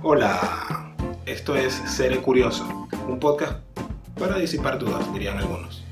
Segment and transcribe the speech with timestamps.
[0.00, 0.94] Hola,
[1.26, 3.58] esto es Seré Curioso, un podcast
[4.16, 5.84] para disipar dudas, dirían algunos.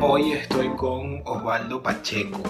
[0.00, 2.40] Hoy estoy con Osvaldo Pacheco.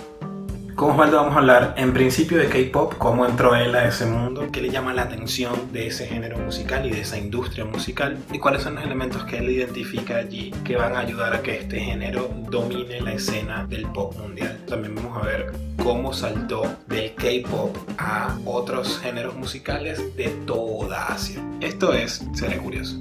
[0.80, 4.48] Con Osvaldo vamos a hablar en principio de K-Pop, cómo entró él a ese mundo,
[4.50, 8.39] qué le llama la atención de ese género musical y de esa industria musical y
[8.39, 11.80] cuáles son los elementos que él identifica allí que van a ayudar a que este
[11.80, 14.58] género domine la escena del pop mundial.
[14.66, 21.43] También vamos a ver cómo saltó del K-Pop a otros géneros musicales de toda Asia.
[21.61, 22.99] Esto es Seré Curioso.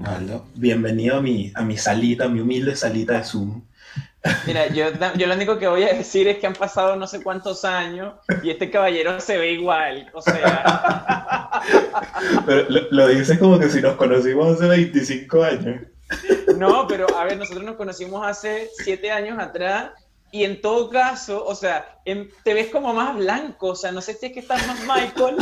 [0.00, 3.60] Osvaldo, bienvenido a mi, a mi salita, a mi humilde salita de Zoom.
[4.46, 7.22] Mira, yo, yo lo único que voy a decir es que han pasado no sé
[7.22, 11.60] cuántos años y este caballero se ve igual, o sea...
[12.46, 15.82] Pero lo, lo dices como que si nos conocimos hace 25 años.
[16.56, 19.90] No, pero a ver, nosotros nos conocimos hace 7 años atrás
[20.30, 22.00] y en todo caso, o sea,
[22.42, 25.36] te ves como más blanco, o sea, no sé si es que estás más Michael,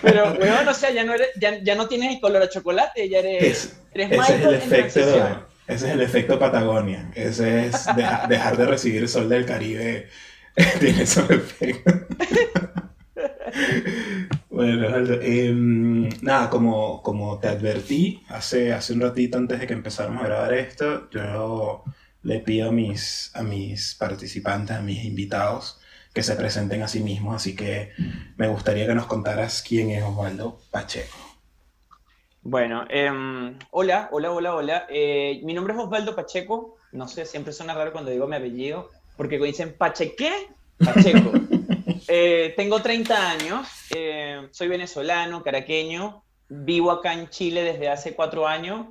[0.00, 3.08] pero, bueno, o sea, ya no, eres, ya, ya no tienes el color a chocolate,
[3.08, 7.10] ya eres, eres ese Michael es el efecto, ese es el efecto Patagonia.
[7.14, 7.86] Ese es
[8.28, 10.08] dejar de recibir sol del Caribe.
[10.80, 11.94] Tiene esos efectos.
[14.50, 14.86] bueno,
[15.22, 20.28] em, nada, como, como te advertí hace, hace un ratito antes de que empezáramos a
[20.28, 21.84] grabar esto, yo
[22.22, 25.80] le pido a mis, a mis participantes, a mis invitados,
[26.12, 27.90] que se presenten a sí mismos, así que
[28.36, 31.21] me gustaría que nos contaras quién es Osvaldo Pacheco.
[32.44, 34.86] Bueno, em, hola, hola, hola, hola.
[34.88, 36.76] Eh, mi nombre es Osvaldo Pacheco.
[36.90, 40.48] No sé, siempre suena raro cuando digo mi apellido, porque dicen Pacheque,
[40.84, 41.32] Pacheco.
[42.08, 48.46] Eh, tengo 30 años, eh, soy venezolano, caraqueño, vivo acá en Chile desde hace cuatro
[48.46, 48.88] años,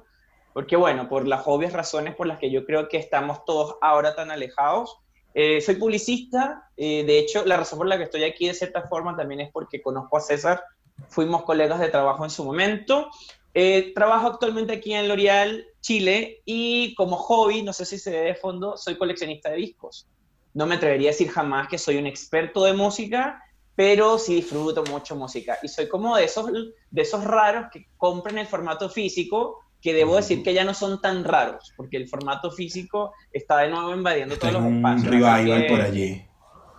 [0.54, 4.16] porque bueno, por las obvias razones por las que yo creo que estamos todos ahora
[4.16, 4.98] tan alejados.
[5.34, 9.42] soy publicista, de hecho, la razón por la que estoy aquí de cierta forma también
[9.42, 10.64] es porque conozco a César,
[11.10, 13.10] fuimos colegas de trabajo en su momento.
[13.54, 18.22] Eh, trabajo actualmente aquí en L'Oreal, Chile, y como hobby, no sé si se ve
[18.22, 20.08] de fondo, soy coleccionista de discos.
[20.54, 23.42] No me atrevería a decir jamás que soy un experto de música,
[23.76, 25.58] pero sí disfruto mucho música.
[25.64, 30.16] Y soy como de esos, de esos raros que compran el formato físico, que debo
[30.16, 34.38] decir que ya no son tan raros, porque el formato físico está de nuevo invadiendo
[34.38, 35.06] todos los espacios.
[35.06, 36.26] Un revival por allí.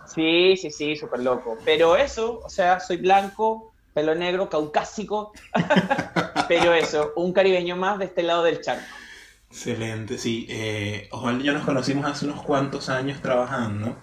[0.05, 1.57] Sí, sí, sí, súper loco.
[1.65, 5.33] Pero eso, o sea, soy blanco, pelo negro, caucásico,
[6.47, 8.83] pero eso, un caribeño más de este lado del charco.
[9.49, 10.47] Excelente, sí.
[10.49, 13.95] Eh, Osvaldo y yo nos conocimos hace unos cuantos años trabajando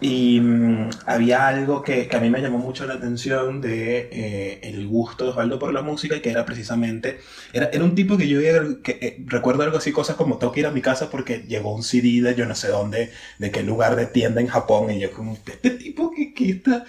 [0.00, 4.60] y mm, había algo que, que, a mí me llamó mucho la atención de eh,
[4.62, 7.20] el gusto de Osvaldo por la música y que era precisamente,
[7.52, 8.40] era, era un tipo que yo
[8.82, 11.74] que, eh, recuerdo algo así, cosas como tengo que ir a mi casa porque llegó
[11.74, 15.00] un CD de yo no sé dónde, de qué lugar de tienda en Japón y
[15.00, 16.84] yo como, este tipo que, que está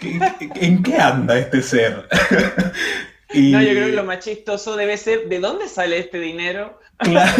[0.00, 2.08] ¿En qué anda este ser?
[3.34, 6.78] No, yo creo que lo más chistoso debe ser de dónde sale este dinero.
[6.98, 7.34] Claro,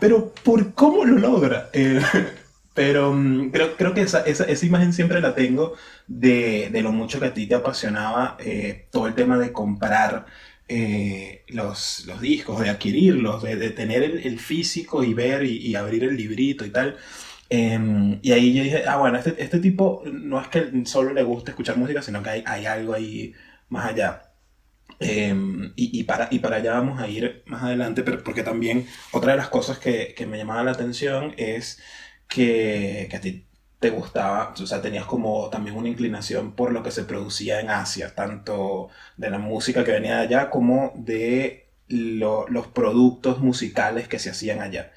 [0.00, 1.70] pero ¿por cómo lo logra?
[1.72, 2.00] Eh,
[2.72, 5.74] pero mm, creo, creo que esa, esa, esa, imagen siempre la tengo
[6.06, 10.26] de, de, lo mucho que a ti te apasionaba eh, todo el tema de comprar
[10.68, 15.56] eh, los, los, discos, de adquirirlos, de, de tener el, el, físico y ver y,
[15.56, 16.96] y abrir el librito y tal.
[17.50, 21.22] Em, y ahí yo dije, ah, bueno, este, este, tipo no es que solo le
[21.22, 23.34] guste escuchar música, sino que hay, hay algo ahí
[23.68, 24.34] más allá.
[25.00, 28.86] Em, y, y, para, y para allá vamos a ir más adelante, pero porque también
[29.12, 31.80] otra de las cosas que, que me llamaba la atención es
[32.28, 33.46] que, que, a ti
[33.80, 37.70] te gustaba, o sea, tenías como también una inclinación por lo que se producía en
[37.70, 44.08] Asia, tanto de la música que venía de allá como de lo, los productos musicales
[44.08, 44.92] que se hacían allá.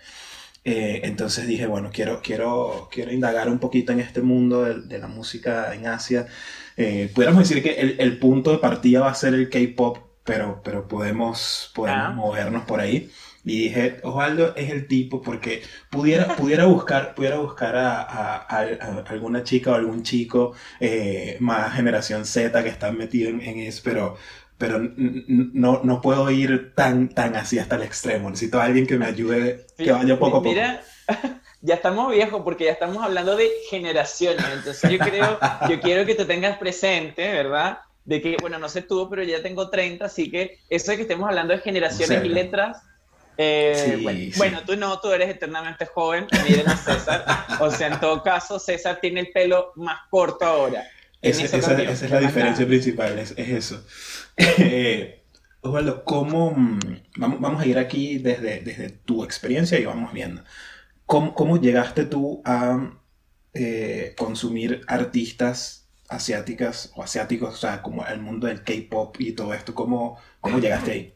[0.69, 4.99] Eh, entonces dije, bueno, quiero, quiero, quiero indagar un poquito en este mundo de, de
[4.99, 6.27] la música en Asia.
[6.75, 10.61] Eh, pudiéramos decir que el, el, punto de partida va a ser el K-pop, pero,
[10.65, 12.11] pero podemos, podemos ah.
[12.11, 13.09] movernos por ahí.
[13.45, 18.59] Y dije, Osvaldo es el tipo porque pudiera, pudiera buscar, pudiera buscar a, a, a,
[18.59, 20.51] a alguna chica o algún chico
[20.81, 24.17] eh, más generación Z que están metido en, en eso, pero
[24.57, 28.29] pero no, no puedo ir tan, tan así hasta el extremo.
[28.29, 30.49] Necesito a alguien que me ayude, que vaya poco a poco.
[30.49, 30.81] Mira,
[31.61, 34.43] ya estamos viejos porque ya estamos hablando de generaciones.
[34.53, 35.39] Entonces yo creo,
[35.69, 37.79] yo quiero que te tengas presente, ¿verdad?
[38.05, 41.03] De que, bueno, no sé tú, pero ya tengo 30, así que eso de que
[41.03, 42.81] estemos hablando de generaciones y letras,
[43.37, 44.33] eh, sí, bueno, sí.
[44.37, 47.25] bueno, tú no, tú eres eternamente joven, miren a César.
[47.59, 50.83] O sea, en todo caso, César tiene el pelo más corto ahora.
[51.21, 52.67] Ese, esa, esa, es la diferencia nada.
[52.67, 53.83] principal, es, es eso.
[54.37, 55.23] Eh,
[55.61, 56.79] Osvaldo, ¿cómo, mm,
[57.17, 60.43] vamos, vamos, a ir aquí desde, desde tu experiencia y vamos viendo.
[61.05, 62.91] ¿Cómo, cómo llegaste tú a
[63.53, 69.53] eh, consumir artistas asiáticas o asiáticos, o sea, como el mundo del K-pop y todo
[69.53, 69.73] esto?
[69.73, 71.13] ¿Cómo, cómo llegaste ahí?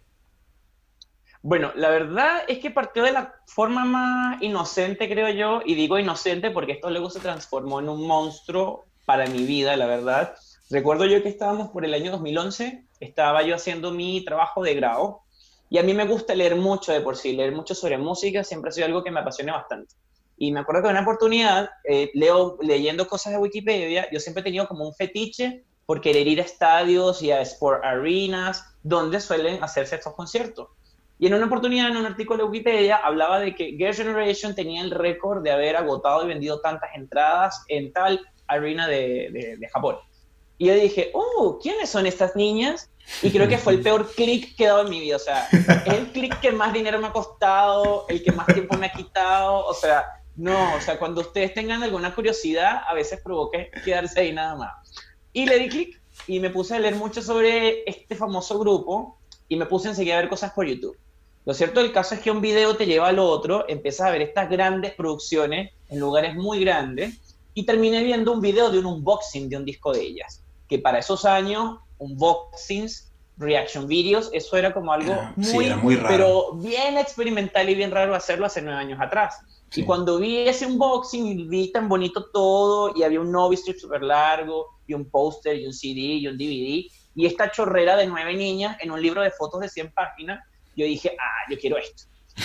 [1.43, 5.97] Bueno, la verdad es que partió de la forma más inocente, creo yo, y digo
[5.97, 10.35] inocente porque esto luego se transformó en un monstruo para mi vida, la verdad.
[10.71, 15.19] Recuerdo yo que estábamos por el año 2011, estaba yo haciendo mi trabajo de grado,
[15.69, 18.69] y a mí me gusta leer mucho de por sí, leer mucho sobre música, siempre
[18.69, 19.93] ha sido algo que me apasiona bastante.
[20.37, 24.41] Y me acuerdo que en una oportunidad, eh, leo, leyendo cosas de Wikipedia, yo siempre
[24.41, 29.19] he tenido como un fetiche por querer ir a estadios y a sport arenas, donde
[29.19, 30.69] suelen hacerse estos conciertos.
[31.19, 34.81] Y en una oportunidad, en un artículo de Wikipedia, hablaba de que Girl Generation tenía
[34.81, 39.97] el récord de haber agotado y vendido tantas entradas en tal arena de, de, Japón.
[40.61, 42.91] Y yo dije, oh, ¿quiénes son estas niñas?
[43.23, 45.15] Y creo que fue el peor clic que he dado en mi vida.
[45.15, 48.77] O sea, es el clic que más dinero me ha costado, el que más tiempo
[48.77, 49.65] me ha quitado.
[49.65, 50.05] O sea,
[50.35, 54.71] no, o sea, cuando ustedes tengan alguna curiosidad, a veces provoque quedarse ahí nada más.
[55.33, 59.17] Y le di clic y me puse a leer mucho sobre este famoso grupo
[59.49, 60.95] y me puse enseguida a ver cosas por YouTube.
[61.43, 64.21] Lo cierto del caso es que un video te lleva al otro, empiezas a ver
[64.21, 67.19] estas grandes producciones en lugares muy grandes
[67.55, 70.99] y terminé viendo un video de un unboxing de un disco de ellas, que para
[70.99, 76.07] esos años, unboxings, reaction videos, eso era como algo muy, muy raro.
[76.09, 79.41] pero bien experimental y bien raro hacerlo hace nueve años atrás.
[79.75, 84.01] Y cuando vi ese unboxing, vi tan bonito todo, y había un Novi strip súper
[84.01, 88.33] largo, y un póster, y un CD, y un DVD, y esta chorrera de nueve
[88.33, 90.39] niñas en un libro de fotos de 100 páginas,
[90.77, 92.03] yo dije, ah, yo quiero esto.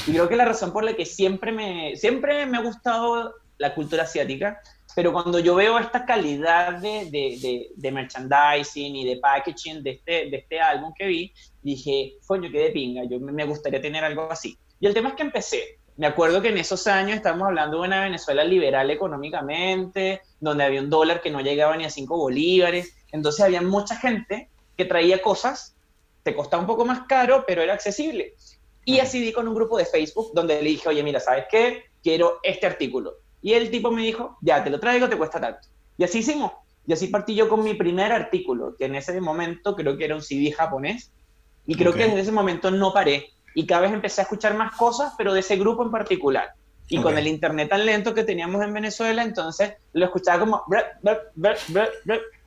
[0.08, 3.73] Y creo que la razón por la que siempre me, siempre me ha gustado la
[3.73, 4.61] cultura asiática,
[4.96, 10.31] pero cuando yo veo esta calidad de, de, de, merchandising y de packaging de este,
[10.31, 14.32] de este álbum que vi, dije, coño, qué de pinga, yo me gustaría tener algo
[14.32, 14.56] así.
[14.81, 15.81] Y el tema es que empecé.
[15.98, 20.81] Me acuerdo que en esos años estábamos hablando de una Venezuela liberal económicamente, donde había
[20.81, 22.96] un dólar que no llegaba ni a cinco bolívares.
[23.12, 25.76] Entonces había mucha gente que traía cosas
[26.22, 28.34] te costaba un poco más caro, pero era accesible.
[28.87, 31.84] Y así di con un grupo de Facebook donde le dije, oye, mira, ¿sabes qué?
[32.02, 33.25] Quiero este artículo.
[33.46, 35.69] Y el tipo me dijo, ya, te lo traigo, te cuesta tanto.
[35.96, 36.50] Y así hicimos.
[36.84, 40.16] Y así partí yo con mi primer artículo, que en ese momento creo que era
[40.16, 41.12] un CD japonés.
[41.64, 43.31] Y creo que desde ese momento no paré.
[43.54, 46.54] Y cada vez empecé a escuchar más cosas, pero de ese grupo en particular.
[46.88, 50.64] Y con el internet tan lento que teníamos en Venezuela, entonces lo escuchaba como...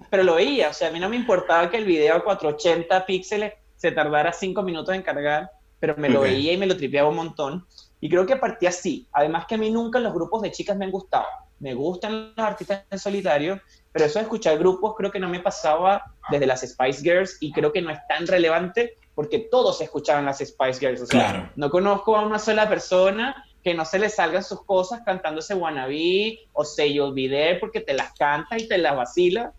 [0.10, 3.06] Pero lo veía, o sea, a mí no me importaba que el video a 480
[3.06, 5.50] píxeles se tardara cinco minutos en cargar,
[5.80, 7.66] pero me lo veía y me lo tripeaba un montón.
[8.02, 9.08] Y creo que partí así.
[9.12, 11.26] Además que a mí nunca los grupos de chicas me han gustado.
[11.60, 13.62] Me gustan los artistas en solitario,
[13.92, 17.52] pero eso de escuchar grupos creo que no me pasaba desde las Spice Girls y
[17.52, 21.02] creo que no es tan relevante porque todos escuchaban las Spice Girls.
[21.02, 25.02] O sea, no conozco a una sola persona que no se le salgan sus cosas
[25.06, 28.96] cantando ese wannabe o Say You'll Be There porque te las canta y te las
[28.96, 29.54] vacila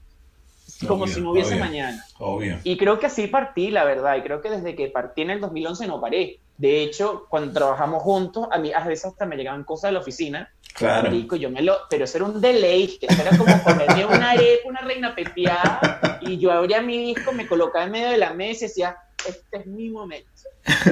[0.87, 2.05] como si no hubiese mañana.
[2.19, 2.59] Obvio.
[2.65, 5.41] Y creo que así partí, la verdad, y creo que desde que partí en el
[5.41, 6.41] 2011 no paré.
[6.57, 10.01] De hecho, cuando trabajamos juntos, a mí a veces hasta me llegaban cosas de la
[10.01, 10.53] oficina.
[10.75, 11.11] Claro.
[11.11, 15.15] yo me lo, pero eso era un deleite, era como comerme una arepa, una reina
[15.15, 18.97] pepiada, y yo abría mi disco, me colocaba en medio de la mesa y decía,
[19.27, 20.31] este es mi momento.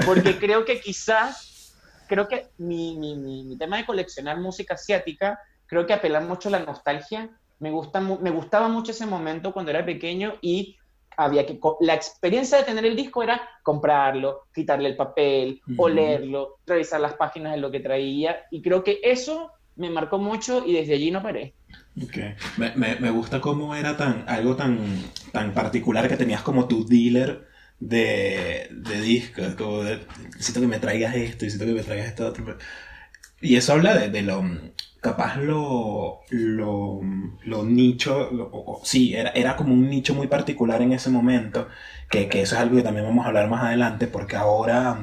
[0.05, 1.75] Porque creo que quizás,
[2.07, 6.49] creo que mi, mi, mi, mi tema de coleccionar música asiática, creo que apela mucho
[6.49, 10.77] a la nostalgia me, gusta, me gustaba mucho ese momento cuando era pequeño y
[11.17, 17.01] había que la experiencia de tener el disco era comprarlo, quitarle el papel, olerlo, revisar
[17.01, 20.95] las páginas de lo que traía y creo que eso me marcó mucho y desde
[20.95, 21.55] allí no paré.
[22.05, 22.35] Okay.
[22.57, 24.79] Me, me, me, gusta cómo era tan algo tan,
[25.33, 27.49] tan particular que tenías como tu dealer
[27.81, 30.01] de, de discos, como de,
[30.31, 32.57] necesito que me traigas esto, necesito que me traigas esto otro.
[33.41, 34.45] Y eso habla de, de lo
[35.01, 37.01] capaz lo, lo,
[37.65, 41.69] nicho, sí, era, era como un nicho muy particular en ese momento,
[42.11, 45.01] que, que, eso es algo que también vamos a hablar más adelante, porque ahora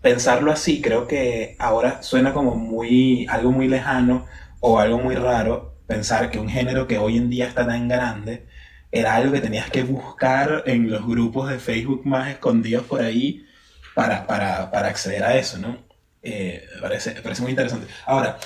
[0.00, 4.26] pensarlo así, creo que ahora suena como muy, algo muy lejano
[4.60, 8.46] o algo muy raro, pensar que un género que hoy en día está tan grande,
[8.92, 13.46] era algo que tenías que buscar en los grupos de Facebook más escondidos por ahí
[13.94, 15.76] para, para, para acceder a eso, ¿no?
[16.22, 17.86] Eh, parece, parece muy interesante.
[18.06, 18.38] Ahora,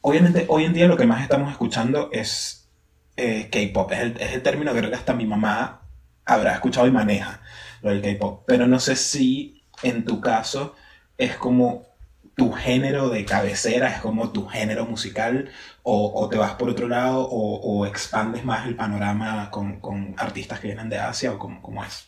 [0.00, 2.68] obviamente hoy en día lo que más estamos escuchando es
[3.16, 3.90] eh, K-pop.
[3.92, 5.82] Es el, término que creo que hasta mi mamá
[6.24, 7.40] habrá escuchado y maneja,
[7.82, 8.44] lo del K-pop.
[8.46, 10.76] Pero no sé si en tu caso
[11.16, 11.86] es como
[12.36, 15.50] tu género de cabecera, es como tu género musical,
[15.82, 20.88] o, te vas por otro lado, o, expandes más el panorama con, artistas que vienen
[20.88, 22.07] de Asia, o cómo, es.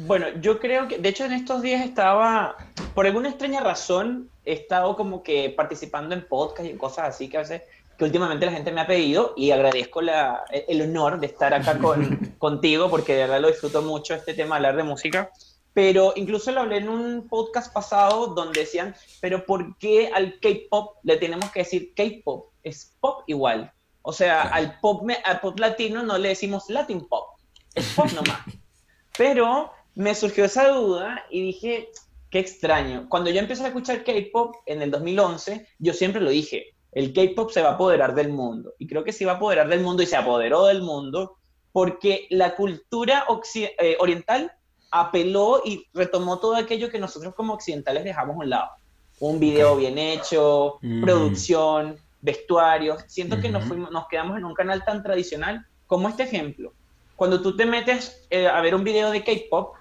[0.00, 2.56] Bueno, yo creo que, de hecho, en estos días estaba,
[2.94, 7.36] por alguna extraña razón, he estado como que participando en podcast y cosas así que
[7.36, 7.62] a veces
[7.98, 11.78] que últimamente la gente me ha pedido y agradezco la, el honor de estar acá
[11.78, 15.32] con, contigo porque de verdad lo disfruto mucho este tema, hablar de música.
[15.74, 20.98] Pero incluso lo hablé en un podcast pasado donde decían, pero ¿por qué al K-pop
[21.02, 22.52] le tenemos que decir K-pop?
[22.62, 23.72] Es pop igual.
[24.02, 27.30] O sea, al, pop, al pop latino no le decimos Latin pop,
[27.74, 28.42] es pop nomás.
[29.18, 31.90] Pero me surgió esa duda y dije,
[32.30, 33.08] qué extraño.
[33.08, 37.50] Cuando yo empecé a escuchar K-pop en el 2011, yo siempre lo dije, el K-pop
[37.50, 38.74] se va a apoderar del mundo.
[38.78, 41.38] Y creo que se va a apoderar del mundo y se apoderó del mundo
[41.72, 43.26] porque la cultura
[43.56, 44.52] eh, oriental
[44.92, 48.70] apeló y retomó todo aquello que nosotros como occidentales dejamos a un lado.
[49.18, 51.02] Un video bien hecho, mm.
[51.02, 53.02] producción, vestuarios.
[53.08, 56.72] Siento que nos, fuimos, nos quedamos en un canal tan tradicional como este ejemplo.
[57.16, 59.74] Cuando tú te metes eh, a ver un video de K-pop,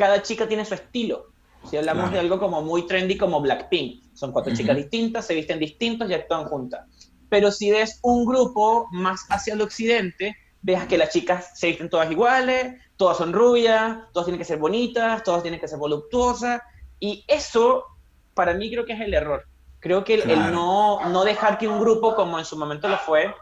[0.00, 1.26] cada chica tiene su estilo.
[1.68, 5.58] Si hablamos de algo como muy trendy como Blackpink, son cuatro chicas distintas, se visten
[5.58, 6.86] distintos y actúan juntas.
[7.28, 11.90] Pero si ves un grupo más hacia el occidente, veas que las chicas se visten
[11.90, 16.62] todas iguales, todas son rubias, todas tienen que ser bonitas, todas tienen que ser voluptuosas.
[16.98, 17.84] Y eso,
[18.32, 19.44] para mí, creo que es el error.
[19.80, 23.34] Creo que el, no, no dejar que un grupo, como en su momento lo fue,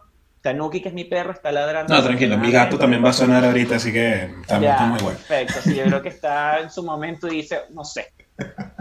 [0.49, 1.95] Tanuki, que es mi perro, está ladrando.
[1.95, 5.19] No, tranquilo, mi gato también va a sonar ahorita, así que también está muy bueno.
[5.19, 8.13] Perfecto, sí, yo creo que está en su momento y dice, no sé.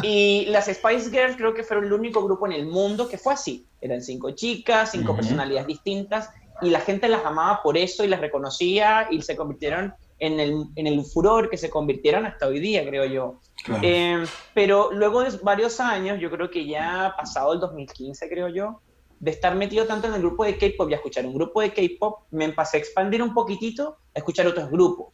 [0.02, 3.34] Y las Spice Girls creo que fueron el único grupo en el mundo que fue
[3.34, 3.68] así.
[3.82, 6.30] Eran cinco chicas, cinco personalidades distintas,
[6.62, 10.66] y la gente las amaba por eso y las reconocía y se convirtieron en el,
[10.76, 13.42] en el furor que se convirtieron hasta hoy día, creo yo.
[13.82, 18.80] Eh, pero luego de varios años, yo creo que ya pasado el 2015, creo yo,
[19.20, 21.74] de estar metido tanto en el grupo de K-pop y a escuchar un grupo de
[21.74, 25.14] K-pop, me empecé a expandir un poquitito a escuchar otros grupos.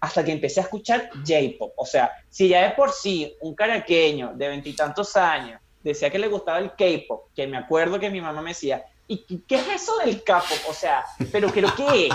[0.00, 1.72] Hasta que empecé a escuchar J-pop.
[1.76, 6.28] O sea, si ya de por sí un caraqueño de veintitantos años decía que le
[6.28, 9.96] gustaba el K-pop, que me acuerdo que mi mamá me decía, ¿y qué es eso
[10.04, 10.58] del K-pop?
[10.68, 12.08] O sea, ¿pero, pero qué?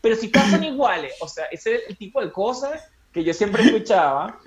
[0.00, 1.14] Pero si son iguales.
[1.20, 4.38] O sea, ese es el tipo de cosas que yo siempre escuchaba.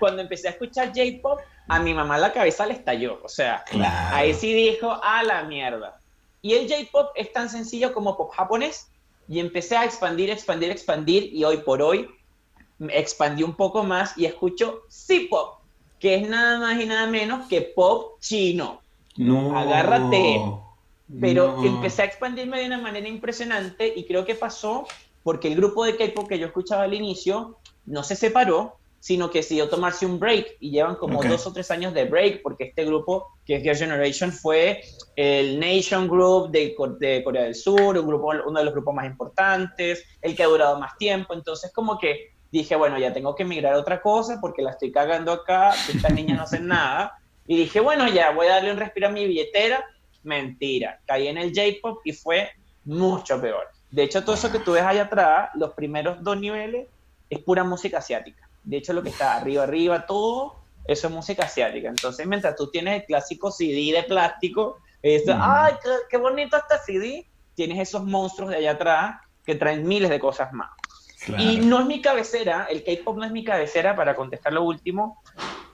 [0.00, 3.20] Cuando empecé a escuchar J-pop, a mi mamá la cabeza le estalló.
[3.22, 3.64] O sea,
[4.10, 6.00] ahí sí dijo, a la mierda.
[6.40, 8.90] Y el J-pop es tan sencillo como pop japonés.
[9.28, 11.34] Y empecé a expandir, expandir, expandir.
[11.34, 12.08] Y hoy por hoy
[12.78, 15.58] me expandí un poco más y escucho C-pop,
[15.98, 18.80] que es nada más y nada menos que pop chino.
[19.16, 19.58] No.
[19.58, 20.40] Agárrate.
[21.20, 24.86] Pero empecé a expandirme de una manera impresionante y creo que pasó
[25.22, 27.56] porque el grupo de K-pop que yo escuchaba al inicio
[27.86, 28.76] no se separó,
[29.08, 32.42] sino que decidió tomarse un break y llevan como dos o tres años de break
[32.42, 34.82] porque este grupo, que es Girl Generation, fue
[35.16, 39.06] el Nation Group de, de, Corea del Sur, un grupo, uno de los grupos más
[39.06, 43.44] importantes, el que ha durado más tiempo, entonces como que dije, bueno, ya tengo que
[43.44, 47.14] emigrar a otra cosa porque la estoy cagando acá, estas niñas no hacen nada,
[47.46, 49.86] y dije, bueno, ya voy a darle un respiro a mi billetera,
[50.22, 52.50] mentira, caí en el J-Pop y fue
[52.84, 53.68] mucho peor.
[53.90, 56.88] De hecho, todo eso que tú ves allá atrás, los primeros dos niveles,
[57.30, 58.47] es pura música asiática.
[58.64, 61.88] De hecho, lo que está arriba, arriba, todo, eso es música asiática.
[61.88, 65.74] Entonces, mientras tú tienes el clásico CD de plástico, esto, ¡ay,
[66.10, 67.26] qué, bonito este CD!
[67.54, 70.70] Tienes esos monstruos de allá atrás que traen miles de cosas más.
[71.38, 75.20] Y no es mi cabecera, el K-pop no es mi cabecera, para contestar lo último,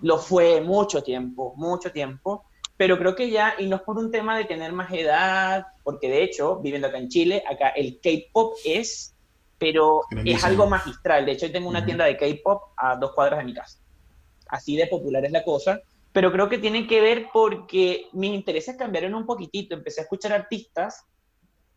[0.00, 2.44] lo fue mucho tiempo, mucho tiempo,
[2.76, 6.08] pero creo que ya, y no es por un tema de tener más edad, porque
[6.08, 9.13] de hecho, viviendo acá en Chile, acá el K-pop es
[9.58, 11.26] pero es algo magistral.
[11.26, 13.78] De hecho, tengo una tienda de K-pop a dos cuadras de mi casa.
[14.48, 15.80] Así de popular es la cosa.
[16.12, 19.74] Pero creo que tiene que ver porque mis intereses cambiaron un poquitito.
[19.74, 21.06] Empecé a escuchar artistas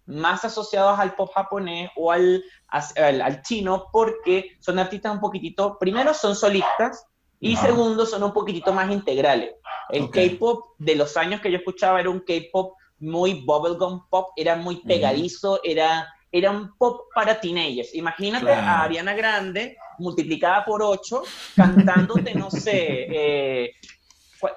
[0.08, 6.14] más asociados al pop japonés o al, al, chino porque son artistas un poquitito, primero
[6.14, 7.06] son solistas
[7.40, 9.52] y segundo son un poquitito más integrales.
[9.90, 14.56] El K-pop de los años que yo escuchaba era un K-pop muy bubblegum pop, era
[14.56, 17.94] muy pegadizo, era era un pop para teenagers.
[17.96, 21.24] Imagínate a Ariana Grande multiplicada por 8
[21.56, 23.72] cantándote, no sé, eh,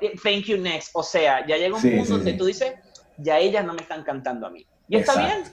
[0.01, 0.91] eh, Thank You Next.
[0.95, 2.75] O sea, ya llega un punto donde tú dices,
[3.19, 4.67] ya ellas no me están cantando a mí.
[4.89, 5.45] Y está bien.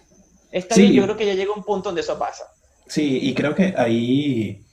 [0.52, 2.46] Está bien, yo creo que ya llega un punto donde eso pasa.
[2.88, 4.66] Sí, y creo que ahí,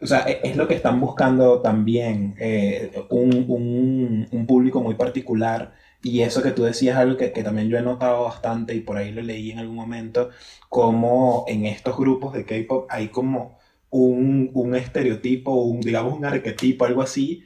[0.00, 4.94] o sea, e, es lo que están buscando también eh, un, un, un, público muy
[4.94, 8.80] particular y eso que tú decías algo que, que, también yo he notado bastante y
[8.80, 10.30] por ahí lo leí en algún momento,
[10.68, 13.58] como en estos grupos de K-pop hay como
[13.90, 17.44] un, un, estereotipo, un, digamos un arquetipo, algo así,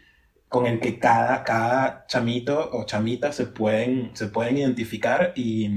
[0.48, 5.68] con el que cada, cada chamito o chamita se pueden, se pueden identificar y,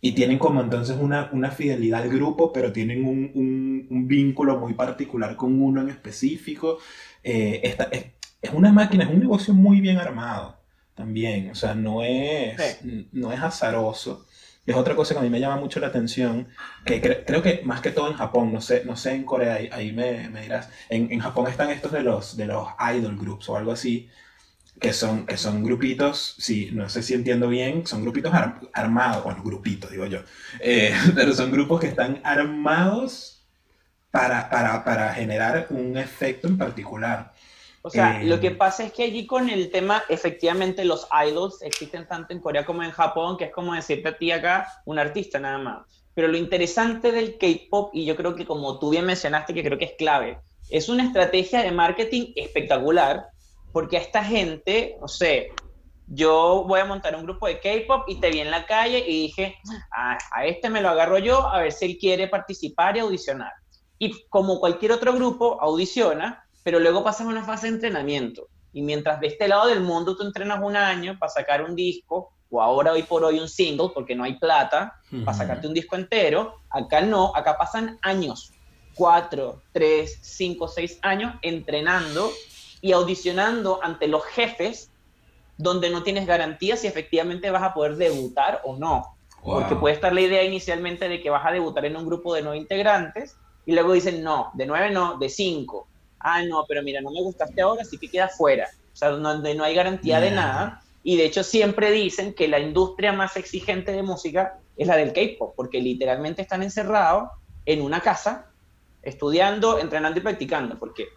[0.00, 3.32] y tienen como entonces una, una, fidelidad al grupo, pero tienen un,
[3.90, 6.78] un, vínculo muy particular con uno en específico.
[7.22, 8.06] Eh, es,
[8.42, 10.63] es una máquina, es un negocio muy bien armado.
[10.94, 12.80] También, o sea, no es,
[13.12, 14.26] no es azaroso.
[14.66, 16.48] Es otra cosa que a mí me llama mucho la atención,
[16.86, 19.92] que creo que más que todo en Japón, no sé, no sé en Corea, ahí,
[19.92, 23.56] me, me, dirás, en, en, Japón están estos de los, de los idol groups o
[23.58, 24.08] algo así,
[24.80, 28.32] que son, que son grupitos, sí, no sé si entiendo bien, son grupitos
[28.72, 30.20] armados, bueno, grupitos digo yo,
[30.60, 33.44] eh, pero son grupos que están armados
[34.10, 37.33] para, para, para generar un efecto en particular.
[37.86, 41.60] O sea, lo que eh, pasa es que allí con el tema, efectivamente los idols
[41.60, 44.98] existen tanto en Corea como en Japón, que es como decirte a ti acá un
[44.98, 45.86] artista nada más.
[46.14, 49.76] Pero lo interesante del K-Pop, y yo creo que como tú bien mencionaste, que creo
[49.76, 50.38] que es clave,
[50.70, 53.26] es una estrategia de marketing espectacular,
[53.70, 55.52] porque a esta gente, no sé,
[56.06, 59.24] yo voy a montar un grupo de K-Pop y te vi en la calle y
[59.24, 59.56] dije,
[59.94, 63.52] ah, a este me lo agarro yo a ver si él quiere participar y audicionar.
[63.98, 68.48] Y como cualquier otro grupo, audiciona, pero luego pasas una fase de entrenamiento.
[68.72, 72.32] Y mientras de este lado del mundo tú entrenas un año para sacar un disco,
[72.50, 75.94] o ahora hoy por hoy un single, porque no hay plata, para sacarte un disco
[75.94, 78.52] entero, acá no, acá pasan años,
[78.94, 82.32] cuatro, tres, cinco, seis años entrenando
[82.80, 84.90] y audicionando ante los jefes
[85.56, 89.16] donde no tienes garantía si efectivamente vas a poder debutar o no.
[89.42, 92.40] Porque puede estar la idea inicialmente de que vas a debutar en un grupo de
[92.40, 95.88] nueve integrantes y luego dicen, no, de nueve no, de cinco
[96.24, 98.68] ah, no, pero mira, no me gustaste ahora, así que queda fuera.
[98.92, 100.82] O sea, donde no hay garantía de nada.
[101.02, 105.12] Y de hecho siempre dicen que la industria más exigente de música es la del
[105.12, 107.28] K-pop, porque literalmente están encerrados
[107.66, 108.46] en una casa,
[109.02, 111.08] estudiando, entrenando y practicando, porque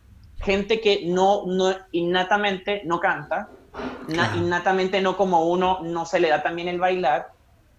[0.41, 3.49] gente que no, no innatamente no canta,
[4.35, 7.31] innatamente no como uno, no se le da también el bailar,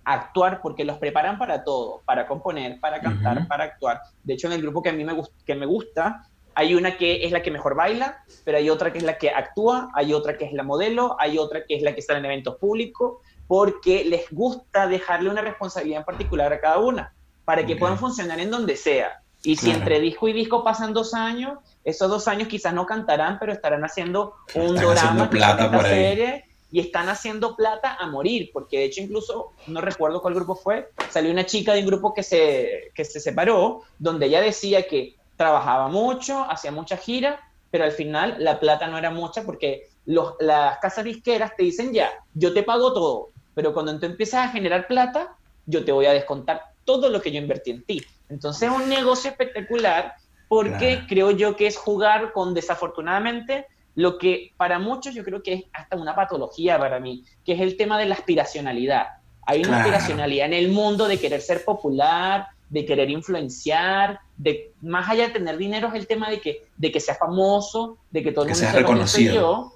[0.05, 4.01] actuar, porque los preparan para todo, para componer, para cantar, para actuar.
[4.23, 6.23] De hecho, en el grupo que a mí me, que me gusta,
[6.59, 9.31] hay una que es la que mejor baila, pero hay otra que es la que
[9.31, 12.25] actúa, hay otra que es la modelo, hay otra que es la que está en
[12.25, 17.77] eventos públicos, porque les gusta dejarle una responsabilidad en particular a cada una, para que
[17.77, 19.23] puedan funcionar en donde sea.
[19.45, 23.39] Y si entre disco y disco pasan dos años, esos dos años quizás no cantarán,
[23.39, 28.85] pero estarán haciendo un drama, plata serie, y están haciendo plata a morir, porque de
[28.87, 32.91] hecho incluso, no recuerdo cuál grupo fue, salió una chica de un grupo que se,
[32.97, 38.37] que se separó, donde ella decía que trabajaba mucho, hacía mucha gira, pero al final
[38.41, 42.63] la plata no era mucha porque los, las casas disqueras te dicen ya, yo te
[42.63, 47.09] pago todo, pero cuando tú empiezas a generar plata, yo te voy a descontar todo
[47.09, 48.05] lo que yo invertí en ti.
[48.29, 50.15] Entonces es un negocio espectacular
[50.49, 55.53] porque creo yo que es jugar con desafortunadamente lo que para muchos yo creo que
[55.53, 59.09] es hasta una patología para mí, que es el tema de la aspiracionalidad.
[59.47, 65.09] Hay una aspiracionalidad en el mundo de querer ser popular, de querer influenciar, de más
[65.09, 68.33] allá de tener dinero es el tema de que, de que sea famoso, de que
[68.33, 69.73] todo el mundo sea reconocido.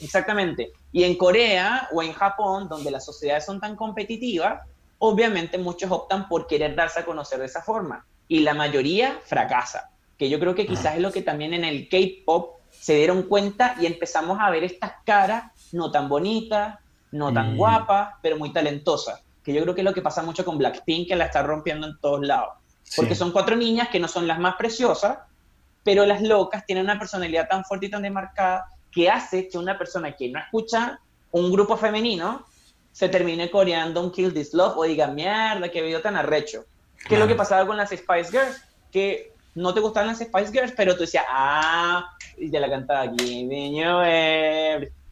[0.00, 0.72] Exactamente.
[0.92, 4.62] Y en Corea o en Japón, donde las sociedades son tan competitivas,
[4.98, 8.04] obviamente muchos optan por querer darse a conocer de esa forma.
[8.28, 9.90] Y la mayoría fracasa.
[10.18, 13.76] Que yo creo que quizás es lo que también en el K-pop se dieron cuenta
[13.80, 16.78] y empezamos a ver estas caras no tan bonitas,
[17.12, 17.56] no tan mm.
[17.56, 21.06] guapas, pero muy talentosas que yo creo que es lo que pasa mucho con Blackpink,
[21.06, 22.54] que la está rompiendo en todos lados.
[22.96, 25.18] Porque son cuatro niñas que no son las más preciosas,
[25.84, 29.78] pero las locas tienen una personalidad tan fuerte y tan demarcada que hace que una
[29.78, 30.98] persona que no escucha
[31.30, 32.44] un grupo femenino
[32.90, 36.64] se termine coreando un Kill This Love o diga, mierda, qué video tan arrecho.
[37.06, 38.60] ¿Qué es lo que pasaba con las Spice Girls?
[38.90, 42.04] Que no te gustaban las Spice Girls, pero tú decías, ah,
[42.36, 43.48] y te la cantaba aquí,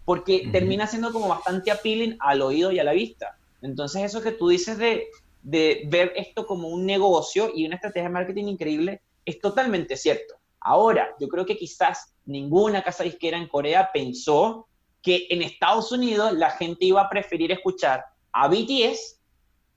[0.04, 3.36] porque termina siendo como bastante appealing al oído y a la vista.
[3.64, 5.08] Entonces eso que tú dices de,
[5.42, 10.34] ver esto como un negocio y una estrategia de marketing increíble es totalmente cierto.
[10.60, 14.68] Ahora, yo creo que quizás ninguna casa disquera en Corea pensó
[15.02, 19.20] que en Estados Unidos la gente iba a preferir escuchar a BTS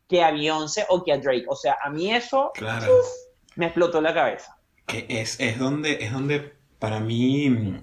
[0.07, 1.45] que a Beyoncé o que a Drake.
[1.47, 2.51] O sea, a mí eso
[3.55, 4.57] me explotó la cabeza.
[4.87, 7.77] Es, es, donde, es donde para mí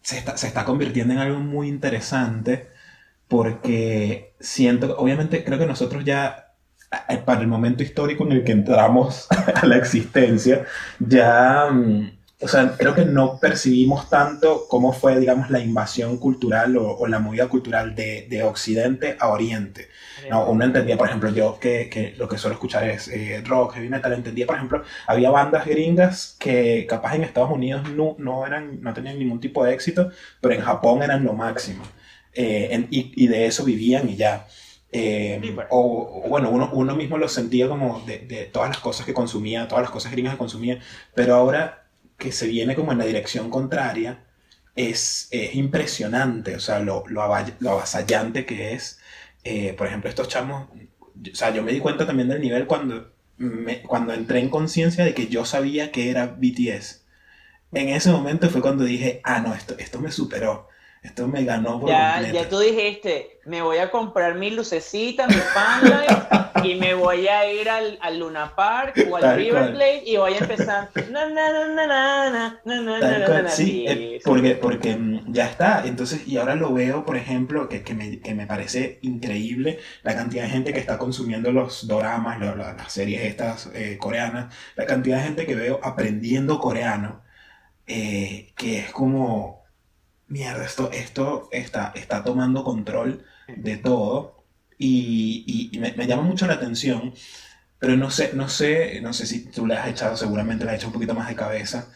[0.00, 2.71] se está, se está convirtiendo en algo muy interesante
[3.32, 6.52] porque siento, obviamente creo que nosotros ya,
[7.08, 10.66] eh, para el momento histórico en el que entramos a la existencia,
[10.98, 12.10] ya, mm,
[12.42, 17.20] o sea, creo que no percibimos tanto cómo fue, digamos, la invasión cultural o, la
[17.20, 19.88] movida cultural de, de, Occidente a Oriente.
[20.28, 23.76] No, uno entendía, por ejemplo, yo que, que lo que suelo escuchar es eh, rock,
[23.76, 28.46] heavy metal, entendía, por ejemplo, había bandas gringas que capaz en Estados Unidos no, no,
[28.46, 30.10] eran, no tenían ningún tipo de éxito,
[30.42, 31.82] pero en Japón eran lo máximo.
[32.34, 34.46] Eh, y, de eso vivían y ya.
[34.90, 35.40] Eh,
[35.70, 39.68] o, bueno, uno, uno, mismo lo sentía como de, de, todas las cosas que consumía,
[39.68, 40.80] todas las cosas gringas que consumía,
[41.14, 44.24] pero ahora que se viene como en la dirección contraria,
[44.76, 47.22] es, es impresionante, o sea, lo, lo,
[47.60, 49.00] lo avasallante que es.
[49.44, 53.12] Eh, por ejemplo, estos chamos, o sea, yo me di cuenta también del nivel cuando,
[53.38, 57.04] me, cuando entré en conciencia de que yo sabía que era BTS.
[57.72, 60.68] En ese momento fue cuando dije, ah, no, esto, esto me superó.
[61.02, 65.34] Esto me ganó por ya, Ya tú dijiste, me voy a comprar mi lucecita, mi
[65.34, 70.16] fanlight, y me voy a ir al, al Luna Park o al River Plate y
[70.16, 70.90] voy a empezar.
[73.48, 75.84] sí, porque, porque mm, ya está.
[75.84, 80.14] Entonces, y ahora lo veo, por ejemplo, que, que, me, que me parece increíble la
[80.14, 85.18] cantidad de gente que está consumiendo los doramas, las series estas eh, coreanas, la cantidad
[85.18, 87.22] de gente que veo aprendiendo coreano,
[87.88, 89.61] eh, que es como
[90.32, 94.44] mierda, esto, esto está, está tomando control de todo
[94.78, 97.14] y, y, me, llama mucho la atención,
[97.78, 100.76] pero no sé, no sé, no sé si tú le has echado, seguramente le has
[100.76, 101.92] echado un poquito más de cabeza.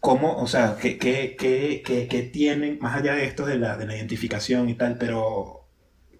[0.00, 3.86] ¿Cómo, o sea, qué, qué, qué, qué tienen, más allá de esto de la, de
[3.86, 5.68] la identificación y tal, pero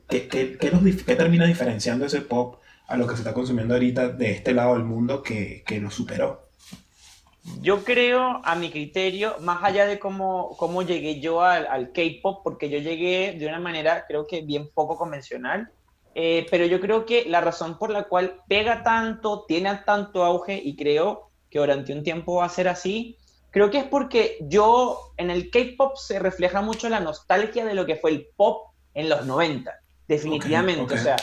[0.08, 4.32] ¿qué, qué, qué termina diferenciando ese pop a lo que se está consumiendo ahorita de
[4.32, 6.45] este lado del mundo que, que lo superó?
[7.60, 12.42] Yo creo, a mi criterio, más allá de cómo, cómo llegué yo al, al K-pop,
[12.42, 15.70] porque yo llegué de una manera, creo que bien poco convencional,
[16.14, 20.60] eh, pero yo creo que la razón por la cual pega tanto, tiene tanto auge
[20.62, 23.18] y creo que durante un tiempo va a ser así,
[23.50, 27.84] creo que es porque yo en el K-pop se refleja mucho la nostalgia de lo
[27.84, 29.72] que fue el pop en los 90,
[30.08, 30.94] definitivamente.
[30.94, 31.16] O sea,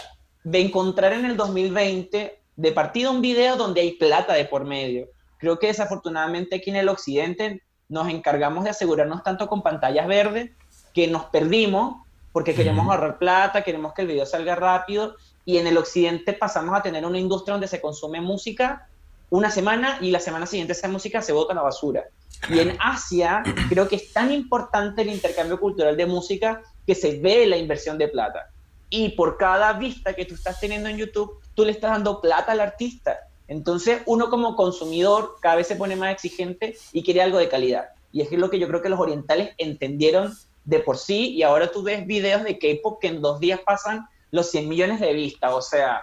[0.43, 5.09] de encontrar en el 2020 de partido un video donde hay plata de por medio
[5.43, 10.51] Creo que desafortunadamente aquí en el occidente nos encargamos de asegurarnos tanto con pantallas verdes
[10.93, 11.97] que nos perdimos
[12.31, 16.79] porque queremos ahorrar plata, queremos que el video salga rápido y en el occidente pasamos
[16.79, 18.87] a tener una industria donde se consume música
[19.31, 22.05] una semana y la semana siguiente esa música se bota a la basura.
[22.47, 27.19] Y en Asia creo que es tan importante el intercambio cultural de música que se
[27.19, 28.49] ve la inversión de plata.
[28.89, 32.53] Y por cada vista que tú estás teniendo en YouTube, tú le estás dando plata
[32.53, 33.19] al artista.
[33.47, 37.89] Entonces, uno como consumidor cada vez se pone más exigente y quiere algo de calidad.
[38.11, 40.33] Y es lo que yo creo que los orientales entendieron
[40.65, 44.07] de por sí y ahora tú ves videos de K-pop que en dos días pasan
[44.31, 45.53] los 100 millones de vistas.
[45.53, 46.01] O sea,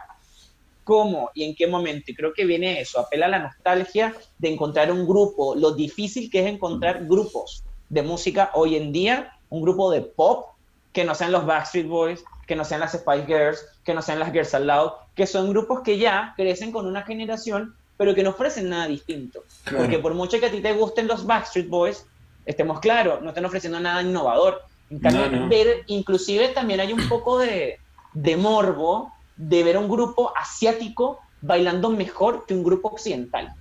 [0.84, 2.10] ¿cómo y en qué momento?
[2.10, 6.30] Y creo que viene eso, apela a la nostalgia de encontrar un grupo, lo difícil
[6.30, 10.50] que es encontrar grupos de música hoy en día, un grupo de pop
[10.92, 14.18] que no sean los Backstreet Boys, que no sean las Spice Girls, que no sean
[14.18, 18.30] las Girls Aloud, que son grupos que ya crecen con una generación, pero que no
[18.30, 19.44] ofrecen nada distinto.
[19.70, 22.04] Porque por mucho que a ti te gusten los Backstreet Boys,
[22.44, 24.62] estemos claros, no están ofreciendo nada innovador.
[24.90, 27.78] En cambio, ver, inclusive también hay un poco de,
[28.14, 33.54] de morbo de ver a un grupo asiático bailando mejor que un grupo occidental.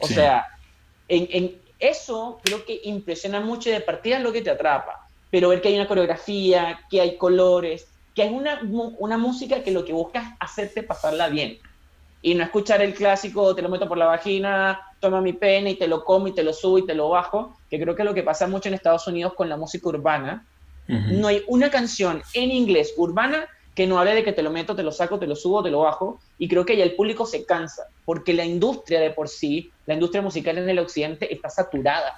[0.00, 0.48] O sea,
[1.08, 5.08] en, en, eso creo que impresiona mucho y de partida es lo que te atrapa.
[5.30, 8.60] Pero ver que hay una coreografía, que hay colores, que es una,
[8.98, 11.58] una música que lo que busca es hacerte pasarla bien.
[12.20, 15.74] Y no escuchar el clásico, te lo meto por la vagina, toma mi pene y
[15.74, 18.06] te lo como y te lo subo y te lo bajo, que creo que es
[18.06, 20.46] lo que pasa mucho en Estados Unidos con la música urbana.
[20.86, 24.76] No hay una canción en inglés urbana que no hable de que te lo meto,
[24.76, 26.20] te lo saco, te lo subo, te lo bajo.
[26.38, 29.94] Y creo que ya el público se cansa, porque la industria de por sí, la
[29.94, 32.14] industria musical en el occidente está saturada.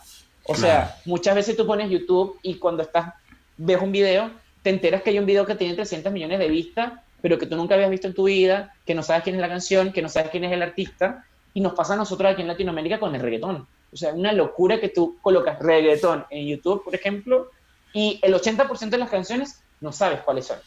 [0.46, 3.14] O sea, muchas veces tú pones YouTube y cuando estás,
[3.56, 4.30] ves un video,
[4.64, 7.54] te enteras que hay un video que tiene 300 millones de vistas, pero que tú
[7.54, 10.08] nunca habías visto en tu vida, que no sabes quién es la canción, que no
[10.08, 13.20] sabes quién es el artista, y nos pasa a nosotros aquí en Latinoamérica con el
[13.20, 13.68] reggaetón.
[13.92, 17.50] O sea, una locura que tú colocas reggaetón en YouTube, por ejemplo,
[17.92, 20.58] y el 80% de las canciones no sabes cuáles son.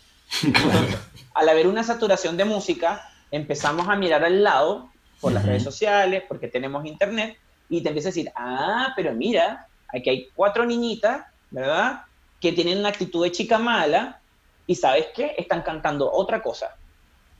[1.33, 6.21] al haber una saturación de música, empezamos a mirar al lado por las redes sociales,
[6.27, 7.35] porque tenemos internet,
[7.67, 12.03] y te empiezas a decir, ah, pero mira, aquí hay cuatro niñitas, ¿verdad?
[12.39, 14.21] Que tienen una actitud de chica mala
[14.65, 16.75] y sabes qué, están cantando otra cosa.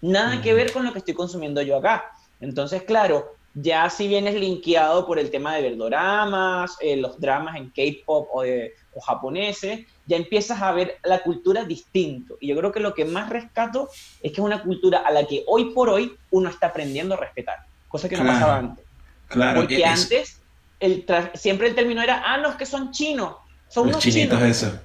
[0.02, 2.12] Nada que ver con lo que estoy consumiendo yo acá.
[2.40, 7.70] Entonces, claro, ya si vienes linkeado por el tema de verdoramas, eh, los dramas en
[7.72, 12.38] K-pop o, o japoneses, ya empiezas a ver la cultura distinto.
[12.40, 13.90] Y yo creo que lo que más rescato
[14.22, 17.18] es que es una cultura a la que hoy por hoy uno está aprendiendo a
[17.18, 17.58] respetar,
[17.88, 18.86] cosa que no pasaba antes.
[19.28, 20.42] Claro, Porque antes
[20.80, 23.36] el siempre el término era, ah, no, es que son chinos,
[23.70, 24.64] son unos chinitos chinos.
[24.64, 24.80] eso.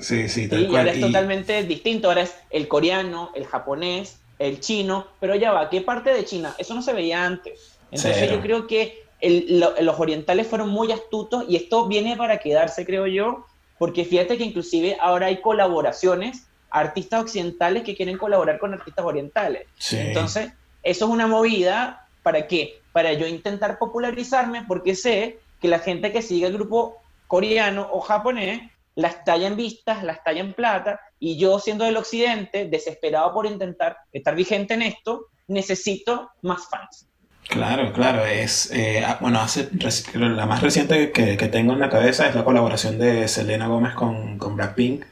[0.00, 2.08] Sí, sí, tal y ahora es totalmente distinto.
[2.08, 5.06] Ahora es el coreano, el japonés, el chino.
[5.20, 6.54] Pero ya va, ¿qué parte de China?
[6.58, 7.78] Eso no se veía antes.
[7.90, 13.06] Entonces yo creo que los orientales fueron muy astutos y esto viene para quedarse, creo
[13.06, 13.46] yo,
[13.78, 19.66] porque fíjate que inclusive ahora hay colaboraciones, artistas occidentales que quieren colaborar con artistas orientales.
[19.90, 22.80] Entonces, eso es una movida, ¿para qué?
[22.92, 26.96] Para yo intentar popularizarme porque sé que la gente que sigue el grupo
[27.26, 28.62] coreano o japonés
[28.96, 34.34] las en vistas, las en plata, y yo siendo del occidente, desesperado por intentar estar
[34.34, 37.06] vigente en esto, necesito más fans.
[37.48, 39.68] Claro, claro, es, eh, ah, bueno, hace,
[40.14, 43.94] la más reciente que, que, tengo en la cabeza es la colaboración de Selena Gómez
[43.94, 45.04] con, con Blackpink,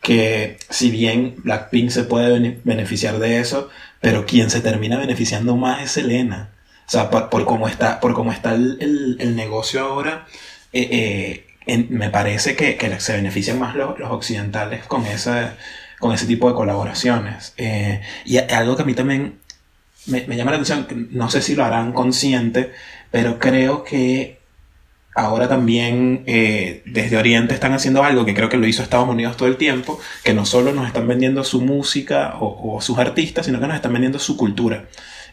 [0.00, 3.68] que si bien Blackpink se puede beneficiar de eso,
[4.00, 6.50] pero quien se termina beneficiando más es Selena.
[6.86, 10.26] O sea, por, por cómo está, por cómo está el, el, negocio ahora,
[10.72, 15.56] eh, eh, me parece que, que, se benefician más los, los occidentales con, esa,
[15.98, 17.54] con ese tipo de colaboraciones.
[18.24, 19.40] y algo que a mí también
[20.06, 22.72] me, llama la atención, no sé si lo harán consciente,
[23.10, 24.38] pero creo que
[25.14, 29.36] ahora también eh, desde Oriente están haciendo algo que creo que lo hizo Estados Unidos
[29.36, 33.46] todo el tiempo, que no solo nos están vendiendo su música o, o sus artistas,
[33.46, 34.84] sino que nos están vendiendo su cultura.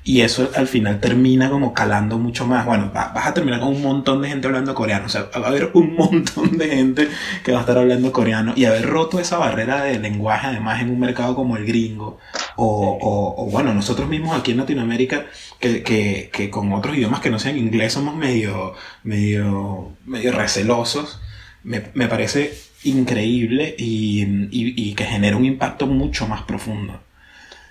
[0.05, 2.65] Y eso al final termina como calando mucho más.
[2.65, 5.05] Bueno, vas a terminar con un montón de gente hablando coreano.
[5.05, 7.07] O sea, va a haber un montón de gente
[7.43, 8.53] que va a estar hablando coreano.
[8.55, 12.19] Y haber roto esa barrera de lenguaje, además, en un mercado como el gringo.
[12.57, 12.97] O,
[13.37, 15.25] o, bueno, nosotros mismos aquí en Latinoamérica,
[15.59, 21.21] que, que, que, con otros idiomas que no sean inglés somos medio, medio, medio recelosos.
[21.63, 26.99] Me, me parece increíble y, y, y que genera un impacto mucho más profundo.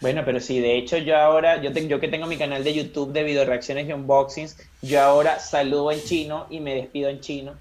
[0.03, 3.13] Bueno, pero sí, de hecho yo ahora, yo, yo que tengo mi canal de YouTube
[3.13, 7.55] de video reacciones y unboxings, yo ahora saludo en chino y me despido en chino.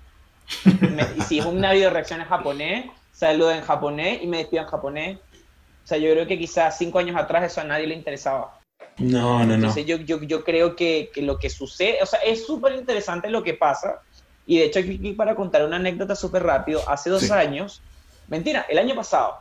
[1.18, 4.70] y si es una video reacción en japonés, saludo en japonés y me despido en
[4.70, 5.18] japonés.
[5.84, 8.60] O sea, yo creo que quizás cinco años atrás eso a nadie le interesaba.
[8.98, 9.54] No, no, no.
[9.54, 13.30] Entonces yo, yo, yo creo que, que, lo que sucede, o sea, es súper interesante
[13.30, 14.02] lo que pasa.
[14.48, 17.84] Y de hecho aquí para contar una anécdota súper rápido, hace dos años,
[18.28, 19.38] mentira, el año pasado,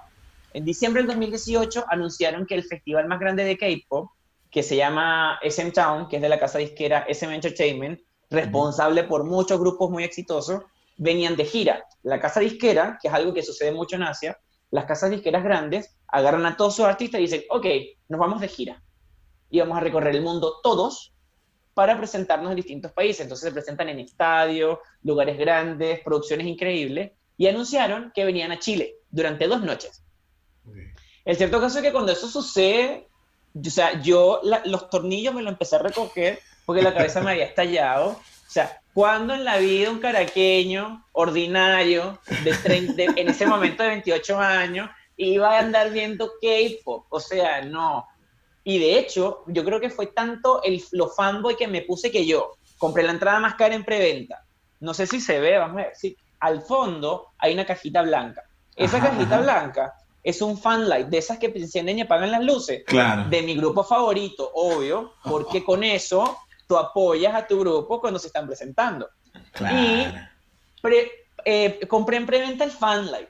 [0.53, 4.11] en diciembre del 2018 anunciaron que el festival más grande de K-pop,
[4.51, 9.25] que se llama SM Town, que es de la casa disquera SM Entertainment, responsable por
[9.25, 10.63] muchos grupos muy exitosos,
[10.97, 11.85] venían de gira.
[12.03, 14.39] La casa disquera, que es algo que sucede mucho en Asia,
[14.71, 17.67] las casas disqueras grandes agarran a todos sus artistas y dicen, ok,
[18.09, 18.83] nos vamos de gira.
[19.51, 21.13] Y vamos a recorrer el mundo todos
[21.75, 23.23] para presentarnos en distintos países.
[23.23, 28.97] Entonces se presentan en estadios, lugares grandes, producciones increíbles, y anunciaron que venían a Chile
[29.11, 30.05] durante dos noches.
[31.25, 33.09] El cierto caso es que cuando eso sucede,
[33.55, 37.45] o sea, yo los tornillos me los empecé a recoger porque la cabeza me había
[37.45, 38.11] estallado.
[38.11, 44.39] O sea, cuando en la vida un caraqueño ordinario de, en ese momento de 28
[44.39, 47.07] años iba a andar viendo K-pop?
[47.11, 48.07] O sea, no.
[48.65, 52.27] Y de hecho, yo creo que fue tanto el, lo fanboy que me puse que
[52.27, 54.45] yo compré la entrada más cara en preventa.
[54.81, 55.93] No sé si se ve, vamos a ver.
[55.95, 58.43] Sí, al fondo hay una cajita blanca.
[58.75, 62.83] Esa cajita blanca es un fanlight de esas que encienden y apagan las luces.
[62.87, 63.29] Claro.
[63.29, 68.29] De mi grupo favorito, obvio, porque con eso tú apoyas a tu grupo cuando se
[68.29, 69.09] están presentando.
[69.53, 69.77] Claro.
[69.77, 70.07] Y
[71.45, 73.29] eh, compré en preventa el fanlight.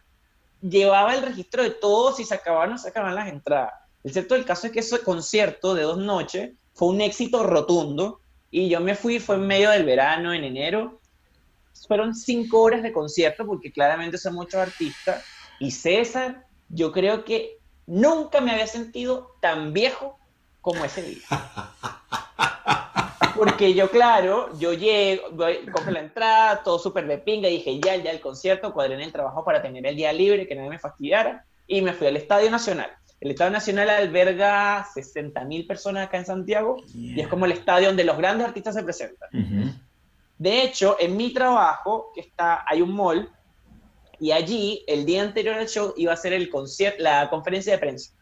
[0.61, 3.73] Llevaba el registro de todos si se acababan o se acababan las entradas.
[4.03, 8.21] El cierto del caso es que ese concierto de dos noches fue un éxito rotundo
[8.51, 11.01] y yo me fui, fue en medio del verano, en enero.
[11.87, 15.25] Fueron cinco horas de concierto porque claramente son muchos artistas.
[15.59, 20.19] Y César yo creo que nunca me había sentido tan viejo
[20.61, 21.23] como ese día.
[23.37, 25.23] Porque yo, claro, yo llego,
[25.73, 29.13] cojo la entrada, todo súper de pinga, dije ya, ya el concierto, cuadré en el
[29.13, 32.51] trabajo para tener el día libre, que nadie me fastidiara, y me fui al Estadio
[32.51, 32.91] Nacional.
[33.21, 38.05] El Estadio Nacional alberga 60.000 personas acá en Santiago, y es como el estadio donde
[38.05, 39.29] los grandes artistas se presentan.
[40.37, 43.31] De hecho, en mi trabajo, que está, hay un mall,
[44.21, 47.79] y allí, el día anterior al show, iba a ser el concierto, la conferencia de
[47.79, 48.13] prensa.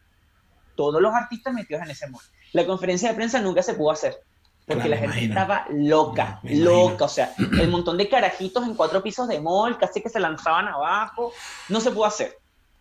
[0.76, 2.22] Todos los artistas metidos en ese mall.
[2.52, 4.16] La conferencia de prensa nunca se pudo hacer.
[4.64, 7.06] Porque la gente estaba loca, loca.
[7.06, 10.68] O sea, el montón de carajitos en cuatro pisos de mall, casi que se lanzaban
[10.68, 11.32] abajo.
[11.68, 12.37] No se pudo hacer.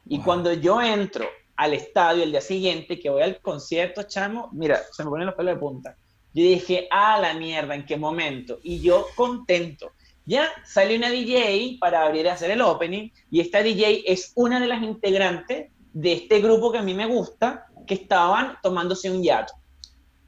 [0.06, 1.25] Y cuando yo entro
[1.56, 5.36] al estadio el día siguiente, que voy al concierto, chamo, mira, se me ponen los
[5.36, 5.95] pelos de punta.
[6.34, 8.60] Yo dije, a la mierda, ¿en qué momento?
[8.62, 9.93] Y yo contento.
[10.28, 14.60] Ya sale una DJ para abrir y hacer el opening, y esta DJ es una
[14.60, 19.24] de las integrantes de este grupo que a mí me gusta, que estaban tomándose un
[19.24, 19.54] yato.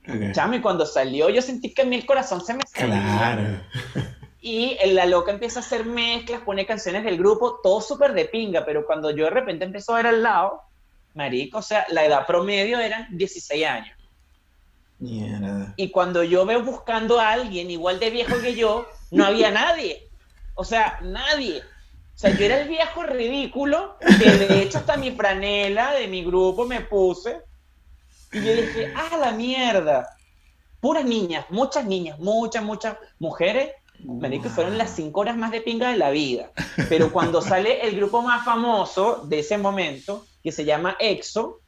[0.01, 0.61] Okay.
[0.61, 2.95] cuando salió yo sentí que a mí el corazón se me salió.
[2.95, 3.61] Claro.
[4.41, 8.65] Y la loca empieza a hacer mezclas, pone canciones del grupo, todo súper de pinga,
[8.65, 10.61] pero cuando yo de repente empezó a ver al lado,
[11.13, 13.97] marico, o sea, la edad promedio eran 16 años.
[15.75, 20.09] Y cuando yo veo buscando a alguien igual de viejo que yo, no había nadie.
[20.55, 21.61] O sea, nadie.
[22.15, 26.23] O sea, yo era el viejo ridículo, que de hecho hasta mi franela de mi
[26.23, 27.41] grupo me puse.
[28.31, 30.09] Y yo dije, ah, la mierda.
[30.81, 33.71] Puras niñas, muchas niñas, muchas, muchas mujeres,
[34.03, 36.51] Marico, fueron las cinco horas más de pinga de la vida.
[36.87, 41.59] Pero cuando sale el grupo más famoso de ese momento, que se llama EXO,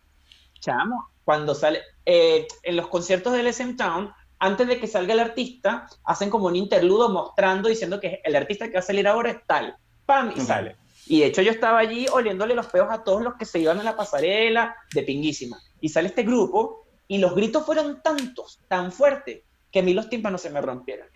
[0.59, 5.19] chamo, cuando sale eh, en los conciertos del SM Town, antes de que salga el
[5.19, 9.29] artista, hacen como un interludo mostrando, diciendo que el artista que va a salir ahora
[9.29, 9.77] es tal.
[10.07, 10.33] ¡Pam!
[10.35, 10.77] Y sale.
[11.05, 13.79] Y de hecho yo estaba allí oliéndole los peos a todos los que se iban
[13.79, 15.61] a la pasarela de pinguísima.
[15.79, 20.09] Y sale este grupo y los gritos fueron tantos, tan fuertes, que a mí los
[20.09, 21.07] tímpanos se me rompieron.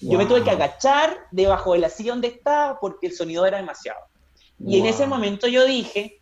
[0.00, 3.56] Yo me tuve que agachar debajo de la silla donde estaba porque el sonido era
[3.56, 3.98] demasiado.
[4.62, 6.20] Y en ese momento yo dije,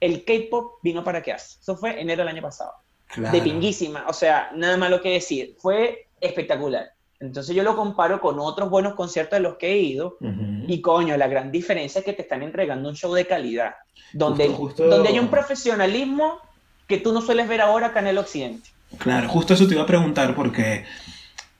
[0.00, 1.60] el K-pop vino para quedarse.
[1.60, 2.72] Eso fue enero del año pasado.
[3.16, 4.04] De pinguísima.
[4.08, 5.54] O sea, nada malo que decir.
[5.58, 6.92] Fue espectacular.
[7.22, 10.16] Entonces yo lo comparo con otros buenos conciertos de los que he ido
[10.66, 13.74] y coño, la gran diferencia es que te están entregando un show de calidad,
[14.12, 16.40] donde, donde hay un profesionalismo
[16.88, 18.70] que tú no sueles ver ahora acá en el occidente.
[18.98, 20.84] Claro, justo eso te iba a preguntar porque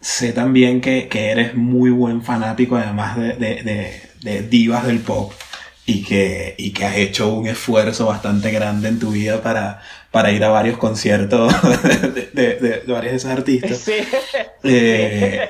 [0.00, 5.32] sé también que, que eres muy buen fanático además de, de, de, divas del pop
[5.84, 10.30] y que, y que has hecho un esfuerzo bastante grande en tu vida para, para
[10.30, 11.52] ir a varios conciertos
[12.14, 13.78] de, de, de, varias de esas artistas.
[13.78, 13.94] Sí.
[14.62, 15.48] Eh,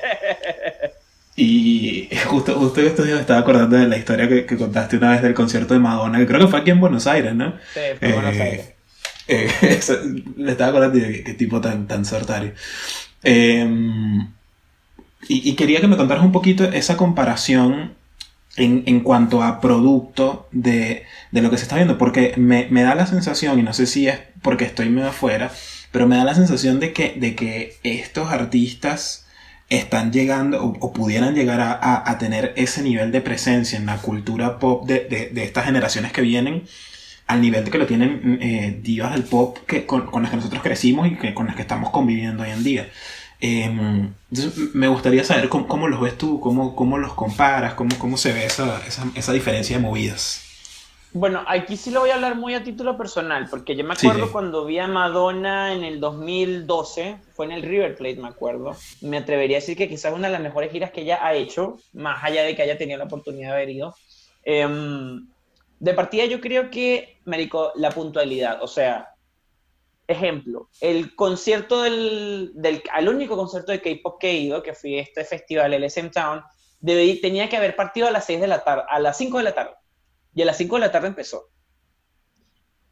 [1.37, 5.13] y justo, justo estos días me estaba acordando de la historia que, que, contaste una
[5.13, 7.55] vez del concierto de Madonna, que creo que fue aquí en Buenos Aires, ¿no?
[7.75, 8.73] Sí, fue en Buenos eh, Aires.
[9.29, 9.81] Eh,
[10.37, 12.53] le estaba acordando de qué, tipo tan, tan sortario.
[13.23, 13.67] Eh,
[15.29, 17.93] y, y, quería que me contaras un poquito esa comparación
[18.57, 22.83] en, en cuanto a producto de, de, lo que se está viendo, porque me, me,
[22.83, 25.51] da la sensación, y no sé si es porque estoy medio afuera,
[25.91, 29.27] pero me da la sensación de que, de que estos artistas
[29.69, 33.97] están llegando o, pudieran llegar a, a, a, tener ese nivel de presencia en la
[33.99, 36.65] cultura pop de, de, de estas generaciones que vienen
[37.27, 40.37] al nivel de que lo tienen eh, divas del pop que, con, con, las que
[40.37, 42.89] nosotros crecimos y que, con las que estamos conviviendo hoy en día.
[43.45, 43.69] Eh,
[44.73, 48.33] me gustaría saber cómo, cómo, los ves tú, cómo, cómo los comparas, cómo, cómo se
[48.33, 50.45] ve esa, esa, esa, diferencia de movidas.
[51.13, 54.27] Bueno, aquí sí lo voy a hablar muy a título personal, porque yo me acuerdo
[54.27, 54.33] sí.
[54.33, 58.77] cuando vi a Madonna en el 2012, fue en el River Plate, me acuerdo.
[59.01, 61.79] Me atrevería a decir que quizás una de las mejores giras que ella ha hecho,
[61.93, 63.97] más allá de que haya tenido la oportunidad de haber ido.
[64.45, 64.69] Eh,
[65.81, 69.12] de partida yo creo que, Marico, la puntualidad, o sea,
[70.07, 74.99] ejemplo, el concierto del, del al único concierto de K-pop que he ido, que fui
[74.99, 76.43] a este festival, el SM Town,
[76.81, 79.45] debí, tenía que haber partido a las 6 de la tarde, a las 5 de
[79.45, 79.75] la tarde.
[80.35, 81.49] Y a las 5 de la tarde empezó.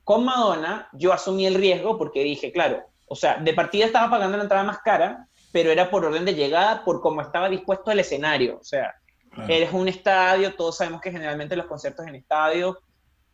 [0.05, 4.37] Con Madonna, yo asumí el riesgo porque dije, claro, o sea, de partida estaba pagando
[4.37, 8.01] la entrada más cara, pero era por orden de llegada, por cómo estaba dispuesto el
[8.01, 8.59] escenario.
[8.61, 8.95] O sea,
[9.31, 9.53] claro.
[9.53, 12.79] eres un estadio, todos sabemos que generalmente los conciertos en estadio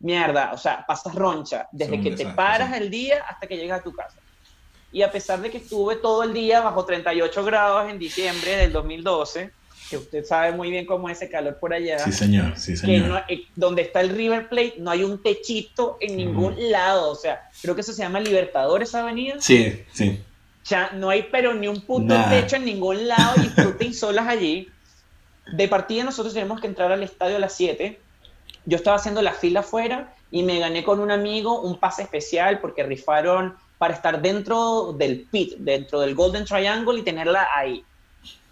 [0.00, 2.82] mierda, o sea, pasas roncha desde que te paras sí.
[2.82, 4.18] el día hasta que llegas a tu casa.
[4.92, 8.72] Y a pesar de que estuve todo el día bajo 38 grados en diciembre del
[8.72, 9.50] 2012,
[9.90, 11.98] que usted sabe muy bien cómo es ese calor por allá.
[11.98, 13.08] Sí, señor, sí, señor.
[13.08, 16.70] No, eh, donde está el River Plate no hay un techito en ningún uh -huh.
[16.70, 19.36] lado, o sea, creo que eso se llama Libertadores Avenida.
[19.40, 20.20] Sí, sí.
[20.64, 22.28] Ya no hay pero ni un puto nah.
[22.28, 24.68] techo en ningún lado, disfruten solas allí.
[25.52, 28.00] De partida nosotros tenemos que entrar al estadio a las 7
[28.66, 32.60] yo estaba haciendo la fila afuera y me gané con un amigo un pase especial
[32.60, 37.84] porque rifaron para estar dentro del pit, dentro del Golden Triangle y tenerla ahí.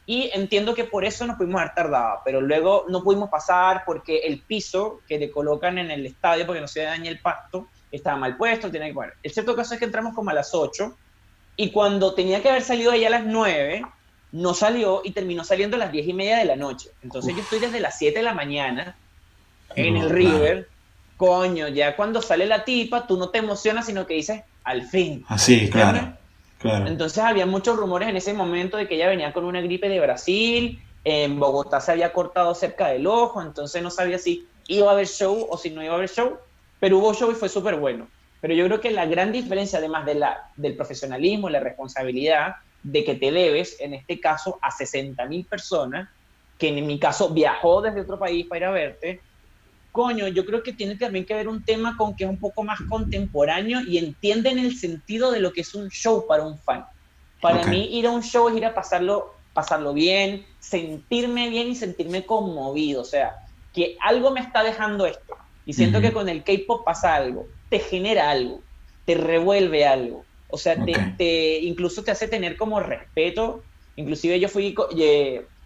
[0.07, 4.19] Y entiendo que por eso nos pudimos haber tardado, pero luego no pudimos pasar porque
[4.19, 8.17] el piso que le colocan en el estadio porque no se dañe el pasto estaba
[8.17, 9.13] mal puesto, tenía que bueno.
[9.23, 10.97] El cierto caso es que entramos como a las 8
[11.57, 13.83] y cuando tenía que haber salido allá a las 9,
[14.33, 16.91] no salió y terminó saliendo a las 10 y media de la noche.
[17.03, 18.97] Entonces yo estoy desde las 7 de la mañana
[19.77, 20.69] en el River,
[21.17, 25.25] coño, ya cuando sale la tipa, tú no te emocionas, sino que dices, al fin.
[25.29, 26.15] Así, claro,
[26.59, 26.87] claro.
[26.87, 30.01] Entonces había muchos rumores en ese momento de que ella venía con una gripe de
[30.01, 34.93] Brasil, en Bogotá se había cortado cerca del ojo, entonces no sabía si iba a
[34.93, 36.39] haber show o si no iba a haber show,
[36.81, 38.09] pero hubo show y fue súper bueno.
[38.41, 43.05] Pero yo creo que la gran diferencia, además de la, del profesionalismo, la responsabilidad de
[43.05, 46.09] que te debes, en este caso, a 60 mil personas,
[46.59, 49.21] que en mi caso viajó desde otro país para ir a verte,
[49.95, 52.65] coño, yo creo que tiene también que ver un tema con que es un poco
[52.65, 56.85] más contemporáneo y entienden el sentido de lo que es un show para un fan.
[57.41, 57.71] Para okay.
[57.71, 62.27] mí ir a un show es ir a pasarlo, pasarlo bien, sentirme bien y sentirme
[62.27, 63.37] conmovido, o sea,
[63.73, 65.37] que algo me está dejando esto.
[65.65, 66.07] Y siento uh -huh.
[66.09, 68.63] que con el K-pop pasa algo, te genera algo,
[69.05, 70.93] te revuelve algo, o sea, okay.
[70.93, 73.63] te, te, incluso te hace tener como respeto.
[73.95, 74.75] Inclusive yo fui,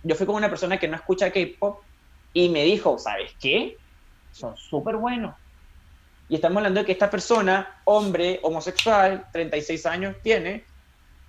[0.04, 1.80] yo fui con una persona que no escucha K-pop
[2.34, 3.78] y me dijo, ¿sabes qué?
[4.32, 5.34] Son súper buenos.
[6.28, 10.64] Y estamos hablando de que esta persona, hombre, homosexual, 36 años tiene,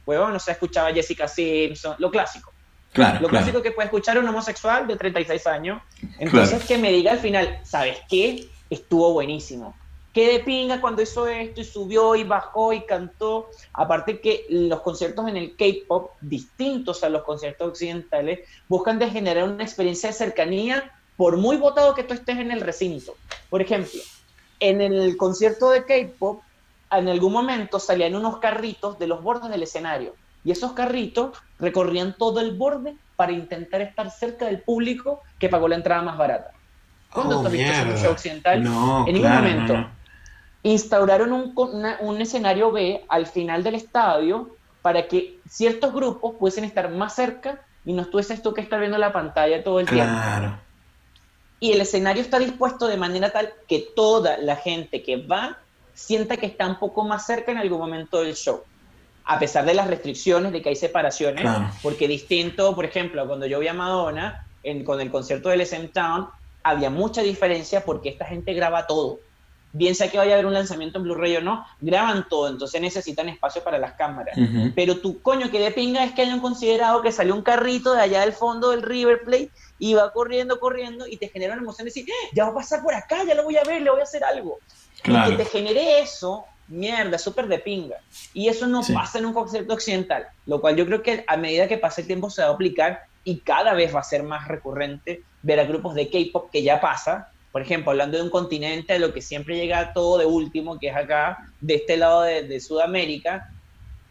[0.05, 2.51] huevón, no se escuchaba Jessica Simpson, lo clásico.
[2.91, 3.43] Claro, Lo claro.
[3.45, 5.81] clásico que puede escuchar un homosexual de 36 años.
[6.17, 6.67] Entonces, Claro.
[6.67, 8.49] que me diga al final, ¿sabes qué?
[8.69, 9.75] Estuvo buenísimo.
[10.11, 13.51] Qué de pinga cuando hizo esto y subió y bajó y cantó.
[13.73, 19.43] Aparte que los conciertos en el K-pop, distintos a los conciertos occidentales, buscan de generar
[19.47, 23.17] una experiencia de cercanía por muy votado que tú estés en el recinto.
[23.49, 23.99] Por ejemplo,
[24.61, 26.45] en el concierto de K-pop,
[26.91, 30.15] en algún momento salían unos carritos de los bordes del escenario.
[30.45, 35.67] Y esos carritos recorrían todo el borde para intentar estar cerca del público que pagó
[35.67, 36.51] la entrada más barata.
[37.13, 38.63] ¿Cuándo Oh, has visto en un show occidental?
[38.63, 39.73] No, en ningún claro, momento.
[39.73, 39.91] no.
[40.63, 46.63] Instauraron un, una- un escenario B al final del estadio para que ciertos grupos pudiesen
[46.63, 50.13] estar más cerca y no tuvieses tú que estar viendo la pantalla todo el tiempo.
[51.59, 55.57] Y el escenario está dispuesto de manera tal que toda la gente que va
[55.93, 58.63] sienta que está un poco más cerca en algún momento del show.
[59.25, 61.69] A pesar de las restricciones, de que hay separaciones, Claro.
[61.83, 65.89] porque distinto, por ejemplo, cuando yo vi a Madonna en- con el concierto del SM
[65.89, 66.27] Town,
[66.63, 69.19] había mucha diferencia porque esta gente graba todo.
[69.71, 72.81] Bien sea que vaya a haber un lanzamiento en Blu-ray o no, graban todo, entonces
[72.81, 74.35] necesitan espacio para las cámaras.
[74.75, 78.01] Pero tu coño que de pinga es que hayan considerado que salió un carrito de
[78.01, 81.85] allá del fondo del River Plate y va corriendo, corriendo y te genera una emoción
[81.85, 83.89] de decir, "Eh, ya va a pasar por acá, ya lo voy a ver, le
[83.89, 84.59] voy a hacer algo.
[85.01, 85.31] Claro.
[85.31, 87.95] Y que te genere eso, mierda, súper de pinga.
[88.33, 88.93] Y eso no Sí.
[88.93, 92.07] pasa en un concierto occidental, lo cual yo creo que a medida que pase el
[92.07, 95.63] tiempo se va a aplicar y cada vez va a ser más recurrente ver a
[95.63, 97.31] grupos de K-pop que ya pasa.
[97.51, 100.89] Por ejemplo, hablando de un continente a lo que siempre llega todo de último, que
[100.89, 103.49] es acá, de este lado de, de Sudamérica,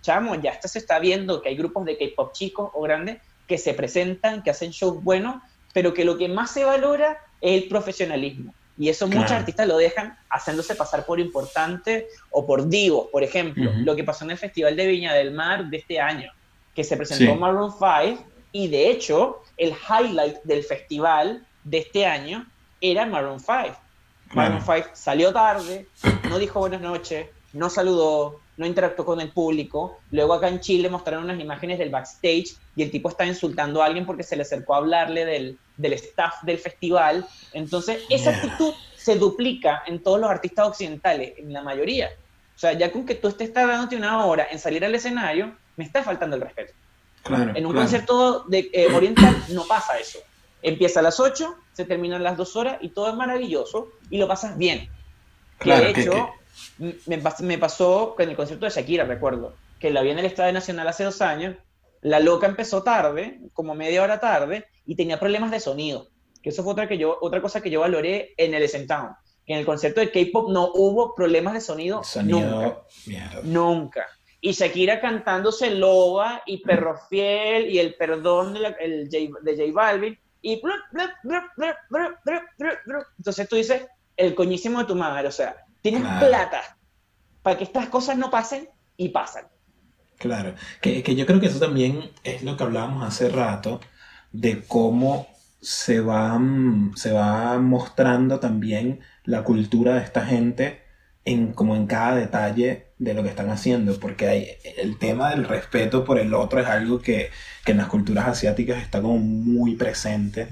[0.03, 3.59] chamo, ya hasta se está viendo que hay grupos de K-pop chicos o grandes que
[3.59, 5.37] se presentan, que hacen shows buenos,
[5.73, 8.55] pero que lo que más se valora es el profesionalismo.
[8.77, 9.41] Y eso muchos Claro.
[9.41, 13.09] artistas lo dejan haciéndose pasar por importante o por divos.
[13.11, 13.81] Por ejemplo, Ujú.
[13.81, 16.31] lo que pasó en el Festival de Viña del Mar de este año,
[16.75, 17.39] que se presentó Sí.
[17.39, 22.47] Maroon 5 y de hecho el highlight del festival de este año
[22.81, 23.77] era Maroon 5.
[24.33, 25.89] Maroon 5 salió tarde,
[26.29, 29.99] no dijo buenas noches, no saludó, no interactuó con el público.
[30.11, 33.87] Luego acá en Chile mostraron unas imágenes del backstage y el tipo está insultando a
[33.87, 37.25] alguien porque se le acercó a hablarle del, del staff del festival.
[37.53, 42.11] Entonces, esa actitud se duplica en todos los artistas occidentales, en la mayoría.
[42.55, 45.85] O sea, ya con que tú estés tardándote una hora en salir al escenario, me
[45.85, 46.73] está faltando el respeto.
[47.23, 47.85] Claro, En un claro.
[47.85, 50.19] concierto de, eh, oriental no pasa eso.
[50.63, 54.27] Empieza a las 8, se terminan las 2 horas y todo es maravilloso y lo
[54.27, 54.89] pasas bien.
[55.59, 56.31] Claro, de que- hecho,
[56.79, 60.53] Me, me pasó con el concierto de Shakira, recuerdo, que la vi en el Estadio
[60.53, 61.57] Nacional hace dos años.
[62.03, 66.09] La loca empezó tarde, como media hora tarde, y tenía problemas de sonido.
[66.43, 69.11] Que eso fue otra, que yo, otra cosa que yo valoré en el Town.
[69.45, 72.83] Que en el concierto de K-pop no hubo problemas de sonido, Sonido, nunca.
[73.07, 73.41] mierda.
[73.43, 74.07] Nunca.
[74.41, 79.57] Y Shakira cantándose Loba y Perro Fiel y El Perdón de, la- el J, de
[79.57, 80.17] J Balvin.
[80.41, 80.61] Y
[83.19, 83.87] entonces tú dices,
[84.17, 85.29] el coñísimo de tu madre.
[85.29, 86.19] O sea, tienes Claro.
[86.19, 86.79] plata
[87.43, 89.47] para que estas cosas no pasen y pasan.
[90.17, 93.81] Claro, que, que yo creo que eso también es lo que hablábamos hace rato,
[94.33, 95.29] de cómo
[95.61, 100.83] se va, mm, se va mostrando también la cultura de esta gente
[101.25, 104.49] en, como en cada detalle de lo que están haciendo, porque hay,
[104.79, 107.31] el tema del respeto por el otro es algo que,
[107.65, 110.49] que en las culturas asiáticas está como muy presente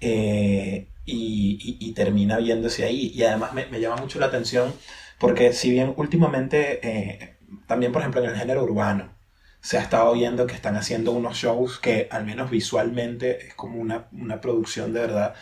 [0.00, 3.12] eh, y, y- y termina viéndose ahí.
[3.14, 4.74] Y además me, me llama mucho la atención
[5.18, 7.36] porque si bien últimamente, eh,
[7.66, 9.12] también por ejemplo en el género urbano,
[9.60, 13.78] se ha estado viendo que están haciendo unos shows que al menos visualmente es como
[13.80, 15.34] una, una producción de verdad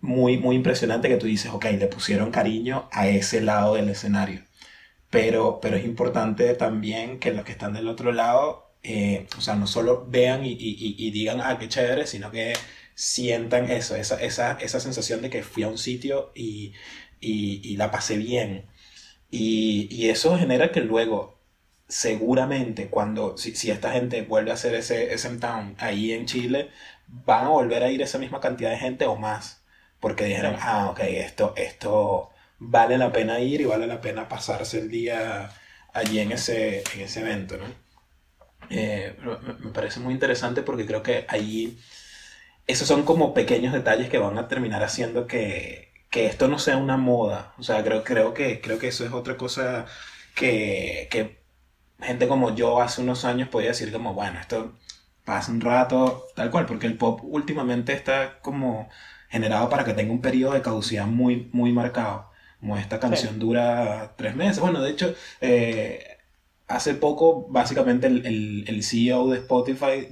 [0.00, 4.42] muy, muy impresionante que tú dices, ok, le pusieron cariño a ese lado del escenario.
[5.10, 9.54] Pero, pero es importante también que los que están del otro lado, eh, o sea,
[9.54, 12.54] no solo vean y, y- y- digan, ah, qué chévere, sino que
[12.94, 16.72] sientan eso, esa, esa, esa sensación de que fui a un sitio y,
[17.20, 18.66] y- y la pasé bien.
[19.30, 21.38] Y, y eso genera que luego,
[21.88, 26.70] seguramente, cuando, si, si esta gente vuelve a hacer ese SM Town ahí en Chile,
[27.08, 29.64] van a volver a ir esa misma cantidad de gente o más.
[30.00, 34.78] Porque dijeron, ah, ok, esto, esto vale la pena ir y vale la pena pasarse
[34.78, 35.50] el día
[35.92, 37.66] allí en ese, en ese evento, ¿no?
[38.70, 39.14] Eh,
[39.60, 41.78] me, parece muy interesante porque creo que ahí
[42.66, 46.76] esos son como pequeños detalles que van a terminar haciendo que, que esto no sea
[46.76, 47.54] una moda.
[47.58, 49.86] O sea, creo, creo, que, creo que eso es otra cosa
[50.34, 51.42] que, que
[52.00, 54.74] gente como yo hace unos años podía decir como, bueno, esto
[55.24, 58.88] pasa un rato, tal cual, porque el pop últimamente está como
[59.28, 62.30] generado para que tenga un periodo de caducidad muy, muy marcado.
[62.60, 64.60] Como esta canción dura tres meses.
[64.60, 66.16] Bueno, de hecho, eh,
[66.68, 70.08] hace poco, básicamente, el, el, el CEO de Spotify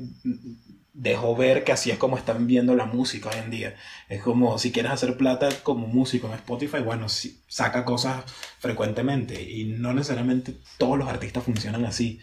[0.92, 3.76] dejó ver que así es como están viendo la música hoy en día.
[4.08, 8.24] Es como si quieres hacer plata como músico en Spotify, bueno, saca cosas
[8.58, 12.20] frecuentemente y no necesariamente todos los artistas funcionan así.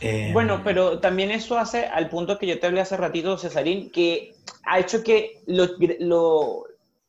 [0.00, 3.90] Eh, bueno, pero también eso hace al punto que yo te hablé hace ratito, Cesarín,
[3.90, 4.34] que
[4.64, 5.68] ha hecho que lo,
[6.00, 6.64] lo,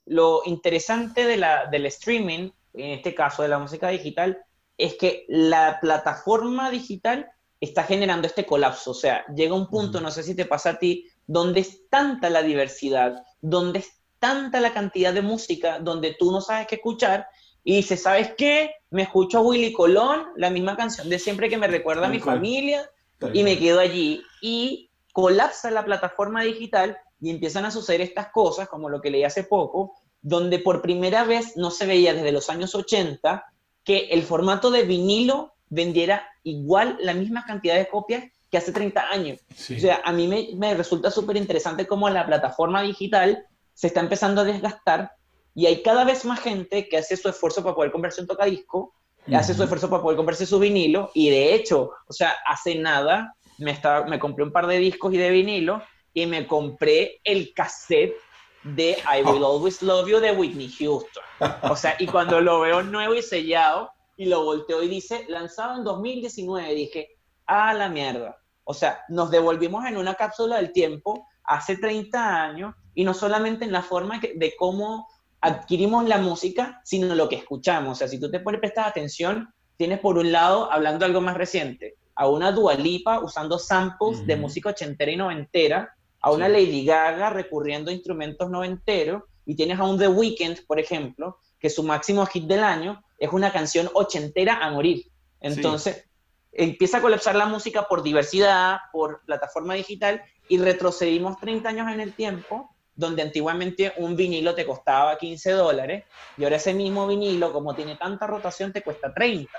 [0.05, 4.43] lo interesante de la, del streaming, en este caso de la música digital,
[4.77, 8.91] es que la plataforma digital está generando este colapso.
[8.91, 12.29] O sea, llega un punto, no sé si te pasa a ti, donde es tanta
[12.29, 17.27] la diversidad, donde es tanta la cantidad de música, donde tú no sabes qué escuchar
[17.63, 18.75] y dices, ¿sabes qué?
[18.91, 22.19] Me escucho a Willy Colón, la misma canción de siempre que me recuerda a mi
[22.19, 22.89] familia
[23.33, 24.21] y me quedo allí.
[24.41, 29.23] Y colapsa la plataforma digital y empiezan a suceder estas cosas, como lo que leí
[29.23, 33.43] hace poco, donde por primera vez no se veía desde los años 80
[33.83, 39.09] que el formato de vinilo vendiera igual la misma cantidad de copias que hace 30
[39.09, 39.39] años.
[39.51, 44.41] O sea, a mí me, resulta súper interesante cómo la plataforma digital se está empezando
[44.41, 45.11] a desgastar
[45.53, 48.93] y hay cada vez más gente que hace su esfuerzo para poder comprarse un tocadisco,
[49.34, 53.36] hace su esfuerzo para poder comprarse su vinilo y de hecho, o sea, hace nada
[53.57, 55.82] me, estaba, me compré un par de discos y de vinilo
[56.13, 58.16] y me compré el cassette
[58.63, 59.55] de I Will oh.
[59.55, 61.24] Always Love You de Whitney Houston.
[61.63, 65.78] O sea, y cuando lo veo nuevo y sellado, y lo volteó y dice, lanzado
[65.78, 67.09] en 2019, dije,
[67.45, 68.38] a la mierda.
[68.63, 73.66] O sea, nos devolvimos en una cápsula del tiempo hace 30 años y no solamente
[73.66, 75.07] en la forma de cómo
[75.41, 77.91] adquirimos la música, sino lo que escuchamos.
[77.91, 81.38] O sea, si tú te pones prestar atención, tienes por un lado, hablando algo más
[81.38, 87.30] reciente, a una Dualipa usando samples de música ochentera y noventera, a una Lady Gaga
[87.30, 92.25] recurriendo a instrumentos noventeros, y tienes a un The Weeknd, por ejemplo, que su máximo
[92.25, 95.05] hit del año es una canción ochentera a morir.
[95.39, 96.07] Entonces,
[96.51, 101.99] empieza a colapsar la música por diversidad, por plataforma digital, y retrocedimos 30 años en
[101.99, 106.05] el tiempo, donde antiguamente un vinilo te costaba 15 dólares,
[106.37, 109.51] y ahora ese mismo vinilo, como tiene tanta rotación, te cuesta 30.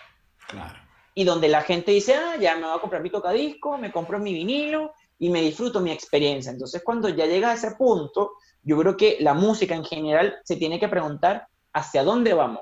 [0.48, 0.78] Claro.
[1.14, 4.18] Y donde la gente dice, ah, ya me voy a comprar mi tocadisco, me compro
[4.18, 6.52] mi vinilo y me disfruto mi experiencia.
[6.52, 8.32] Entonces, cuando ya llega a ese punto,
[8.62, 11.46] yo creo que la música en general se tiene que preguntar
[11.76, 12.60] hacia dónde vamos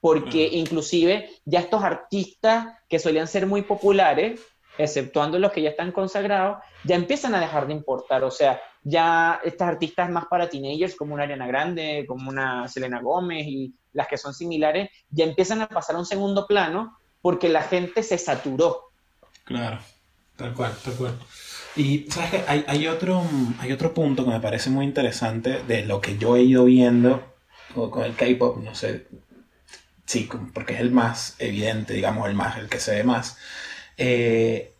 [0.00, 4.40] porque inclusive ya estos artistas que solían ser muy populares,
[4.76, 8.22] exceptuando los que ya están consagrados, ya empiezan a dejar de importar.
[8.22, 13.00] O sea, ya estas artistas más para teenagers, como una Ariana Grande, como una Selena
[13.00, 17.48] Gómez y las que son similares, ya empiezan a pasar a un segundo plano porque
[17.48, 18.92] la gente se saturó.
[19.42, 19.80] Claro,
[20.36, 21.18] tal cual, tal cual.
[21.74, 23.22] Y sabes que hay, hay, otro,
[23.58, 27.22] hay otro punto que me parece muy interesante de lo que yo he ido viendo
[27.74, 29.06] con el K-pop, no sé,
[30.08, 33.36] Sí, porque es el más evidente, digamos, el más, el que se ve más.
[33.98, 34.72] Eh,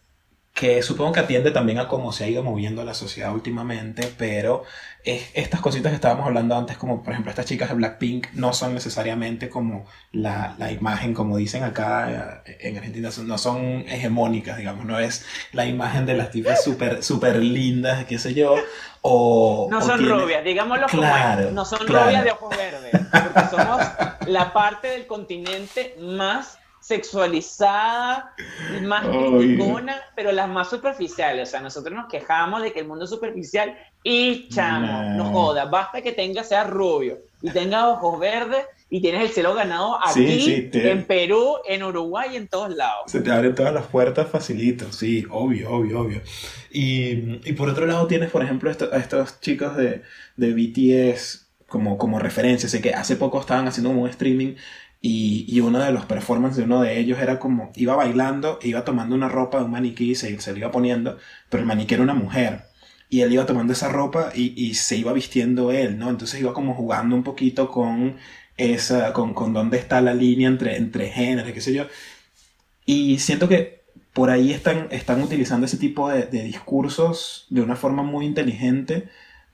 [0.59, 4.64] que supongo que atiende también a cómo se ha ido moviendo la sociedad últimamente, pero
[5.04, 8.74] estas cositas que estábamos hablando antes, como por ejemplo estas chicas de Blackpink, no son
[8.74, 14.84] necesariamente como la, la imagen, como dicen acá eh, en Argentina, no son hegemónicas, digamos,
[14.84, 18.56] no es la imagen de las tipas súper super lindas, qué sé yo,
[19.00, 19.68] o...
[19.70, 23.80] No son rubias, digámoslo claro, como no son rubias de ojos verdes, porque somos
[24.26, 26.57] la parte del continente más
[26.89, 28.34] sexualizada,
[28.82, 31.49] más ninguna, pero las más superficiales.
[31.49, 35.66] O sea, nosotros nos quejamos de que el mundo es superficial y chamo, no, joda,
[35.66, 40.70] basta que tenga, sea rubio y tenga ojos verdes y tienes el cielo ganado aquí,
[40.72, 43.03] en Perú, en Uruguay, en todos lados.
[43.12, 46.22] Se te abren todas las puertas facilito, sí, obvio, obvio, obvio.
[46.70, 50.03] Y, y por otro lado tienes, por ejemplo, a estos chicos de,
[50.36, 52.66] de BTS como, como referencia.
[52.66, 54.55] Sé que hace poco estaban haciendo un streaming
[55.01, 58.84] y, y, uno de los performances de uno de ellos era como, iba bailando, iba
[58.84, 61.18] tomando una ropa de un maniquí y se, se le iba poniendo,
[61.49, 62.64] pero el maniquí era una mujer.
[63.09, 66.11] Y él iba tomando esa ropa y, y, se iba vistiendo él, ¿no?
[66.11, 68.16] Entonces iba como jugando un poquito con
[68.57, 71.86] esa, con, con dónde está la línea entre, entre géneros, qué sé yo.
[72.84, 77.76] Y siento que por ahí están, están utilizando ese tipo de, de discursos de una
[77.76, 79.09] forma muy inteligente.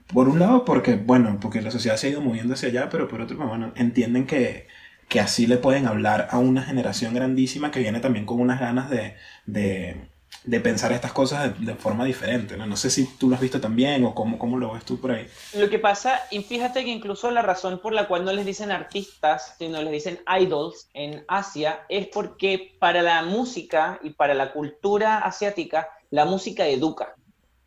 [0.07, 3.07] Por un lado, porque, bueno, porque la sociedad se ha ido moviendo hacia allá, pero
[3.07, 4.67] por otro, bueno, entienden que,
[5.07, 8.89] que así le pueden hablar a una generación grandísima que viene también con unas ganas
[8.89, 10.09] de, de,
[10.45, 12.57] de pensar estas cosas de, forma diferente.
[12.57, 12.65] ¿no?
[12.65, 15.11] no sé si tú lo has visto también o cómo, cómo lo ves tú por
[15.11, 15.27] ahí.
[15.55, 18.71] Lo que pasa, y fíjate que incluso la razón por la cual no les dicen
[18.71, 24.51] artistas, sino les dicen idols en Asia, es porque para la música y para la
[24.51, 27.15] cultura asiática, la música educa.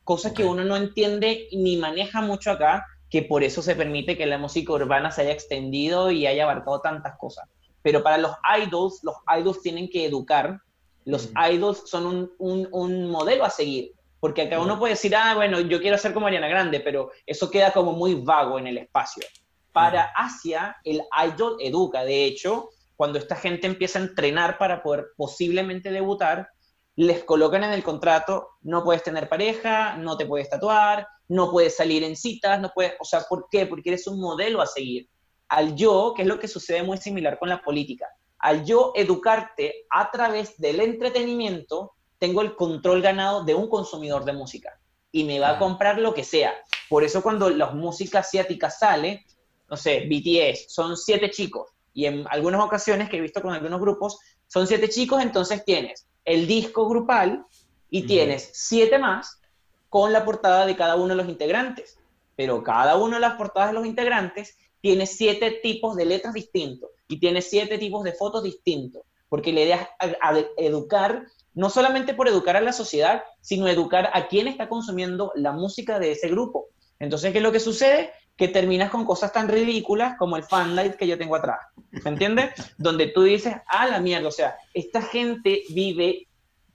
[0.05, 4.27] Cosas que uno no entiende ni maneja mucho acá, que por eso se permite que
[4.27, 7.49] la música urbana se haya extendido y haya abarcado tantas cosas.
[7.83, 10.61] Pero para los idols, los idols tienen que educar,
[11.05, 11.53] los mm.
[11.53, 13.93] idols son un, un, un, modelo a seguir.
[14.21, 17.51] porque acá uno puede decir, ah, bueno, yo quiero ser como Ariana Grande, pero eso
[17.51, 19.25] queda como muy vago en el espacio.
[19.73, 22.05] Para Asia, el idol educa.
[22.05, 26.51] De hecho, cuando esta gente empieza a entrenar para poder posiblemente debutar,
[26.99, 31.77] les colocan en el contrato, no puedes tener pareja, no te puedes tatuar, no puedes
[31.77, 33.67] salir en citas, no puedes, o sea, ¿por qué?
[33.67, 35.09] Porque eres un modelo a seguir.
[35.49, 38.09] Al yo, que es lo que sucede muy similar con la política,
[38.41, 44.33] al yo educarte a través del entretenimiento, tengo el control ganado de un consumidor de
[44.33, 44.81] música
[45.13, 46.53] y me va a comprar lo que sea.
[46.89, 49.25] Por eso cuando las músicas asiáticas sale,
[49.71, 53.81] no sé, BTS, son siete chicos y en algunas ocasiones que he visto con algunos
[53.81, 54.19] grupos,
[54.49, 57.45] son siete chicos, entonces tienes el disco grupal
[57.91, 59.41] y tienes siete más
[59.89, 61.99] con la portada de cada uno de los integrantes.
[62.37, 66.91] Pero cada una de las portadas de los integrantes tiene siete tipos de letras distintos
[67.09, 72.29] y tiene siete tipos de fotos distintos, porque la idea es educar no solamente por
[72.29, 76.67] educar a la sociedad, sino educar a quien está consumiendo la música de ese grupo.
[77.01, 78.13] Entonces, ¿qué es lo que sucede?
[78.39, 81.59] Que terminas con cosas tan ridículas como el fanlight que yo tengo atrás.
[81.91, 82.53] ¿Me entiendes?
[82.79, 86.29] Donde tú dices, ah, la mierda, o sea, esta gente vive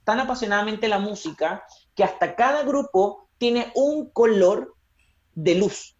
[0.04, 1.64] tan apasionadamente la música
[1.96, 4.74] que hasta cada grupo tiene un color
[5.34, 5.96] de luz.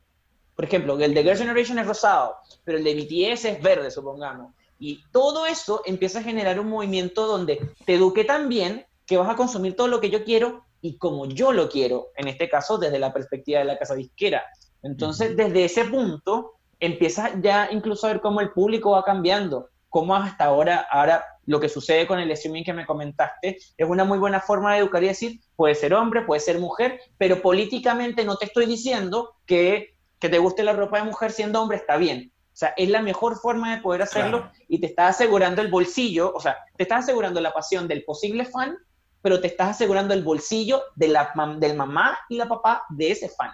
[0.54, 4.54] Por ejemplo, el de Girl Generation es rosado, pero el de BTS es verde, supongamos.
[4.78, 9.28] Y todo eso empieza a generar un movimiento donde te eduque tan bien que vas
[9.28, 12.78] a consumir todo lo que yo quiero y como yo lo quiero, en este caso
[12.78, 14.44] desde la perspectiva de la casa disquera.
[14.84, 20.14] Entonces, desde ese punto, empiezas ya incluso a ver cómo el público va cambiando, cómo
[20.14, 24.18] hasta ahora, ahora lo que sucede con el streaming que me comentaste, es una muy
[24.18, 28.36] buena forma de educar y decir, puede ser hombre, puede ser mujer, pero políticamente no
[28.36, 32.32] te estoy diciendo que, que te guste la ropa de mujer siendo hombre está bien.
[32.52, 36.32] O sea, es la mejor forma de poder hacerlo y te está asegurando el bolsillo,
[36.34, 38.76] o sea, te estás asegurando la pasión del posible fan,
[39.22, 43.28] pero te estás asegurando el bolsillo de la, del mamá y la papá de ese
[43.28, 43.50] fan.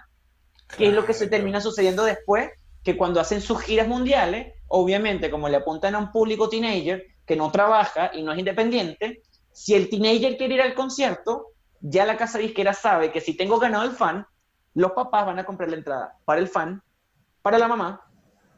[0.77, 2.49] ¿Qué es lo que se termina sucediendo después?
[2.83, 7.35] Que cuando hacen sus giras mundiales, obviamente, como le apuntan a un público teenager que
[7.35, 11.47] no trabaja y no es independiente, si el teenager quiere ir al concierto,
[11.81, 14.25] ya la casa disquera sabe que si tengo ganado el fan,
[14.73, 16.81] los papás van a comprar la entrada para el fan,
[17.41, 18.11] para la mamá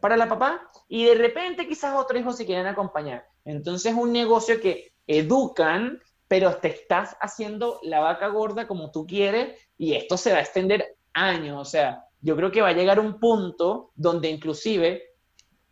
[0.04, 3.26] para la papá y de repente quizás otros hijos se quieren acompañar.
[3.46, 9.08] Entonces es un negocio que educan, pero te estás haciendo la vaca gorda como tú
[9.08, 11.60] quieres y esto se va a extender años.
[11.60, 15.04] O sea, yo creo que va a llegar un punto donde inclusive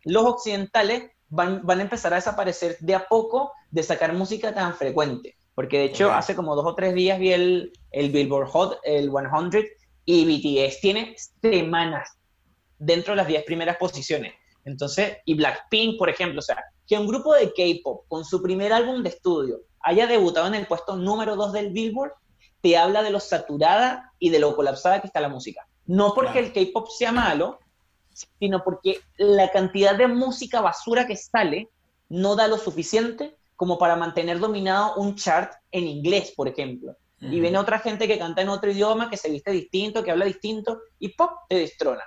[0.04, 4.74] los occidentales van, van a empezar a desaparecer de a poco de sacar música tan
[4.74, 5.36] frecuente.
[5.54, 9.10] Porque de hecho, hace como dos o tres días vi el, el Billboard Hot, el
[9.10, 9.66] 100,
[10.04, 12.18] y BTS tiene semanas
[12.78, 14.32] dentro de las 10 primeras posiciones.
[14.64, 18.72] Entonces, y Blackpink, por ejemplo, o sea, que un grupo de K-pop con su primer
[18.72, 22.12] álbum de estudio haya debutado en el puesto número 2 del Billboard,
[22.62, 25.66] te habla de lo saturada y de lo colapsada que está la música.
[25.86, 27.58] No porque el K-pop sea malo,
[28.38, 31.68] sino porque la cantidad de música basura que sale
[32.08, 36.96] no da lo suficiente como para mantener dominado un chart en inglés, por ejemplo.
[37.20, 40.24] Y viene otra gente que canta en otro idioma, que se viste distinto, que habla
[40.24, 42.02] distinto, y pop, te destrona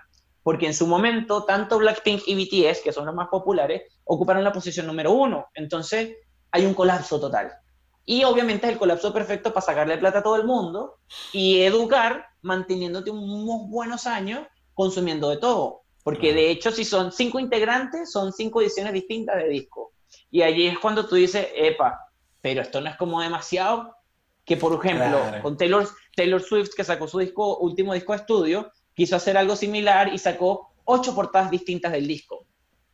[0.45, 4.53] porque en su momento tanto Blackpink y BTS, que son los más populares, ocuparon la
[4.53, 5.47] posición número uno.
[5.56, 6.18] Entonces
[6.51, 7.51] hay un colapso total.
[8.06, 10.99] Y obviamente es el colapso perfecto para sacarle plata a todo el mundo
[11.34, 15.82] y educar manteniéndote unos buenos años consumiendo de todo.
[16.03, 19.93] Porque de hecho, si son cinco integrantes, son cinco ediciones distintas de disco.
[20.30, 21.99] Y allí es cuando tú dices, epa,
[22.41, 23.95] pero esto no es como demasiado.
[24.43, 28.72] Que por ejemplo, con Taylor, Taylor Swift, que sacó su disco, último disco de estudio,
[28.93, 32.45] quiso hacer algo similar y sacó ocho portadas distintas del disco.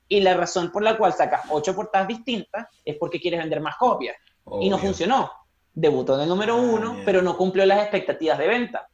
[0.07, 3.75] Y la razón por la cual sacas ocho portadas distintas es porque quieres vender más
[3.75, 4.15] copias.
[4.59, 5.31] Y no funcionó.
[5.73, 8.87] Debutó en el número ah, uno, pero no cumplió las expectativas de venta.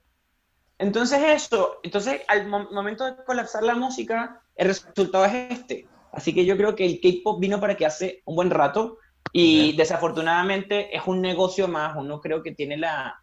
[0.77, 5.87] Entonces eso, entonces al momento de colapsar la música, el resultado es este.
[6.11, 8.97] Así que yo creo que el K-pop vino para que hace un buen rato
[9.31, 11.95] y desafortunadamente es un negocio más.
[11.97, 13.19] Uno creo que tiene la,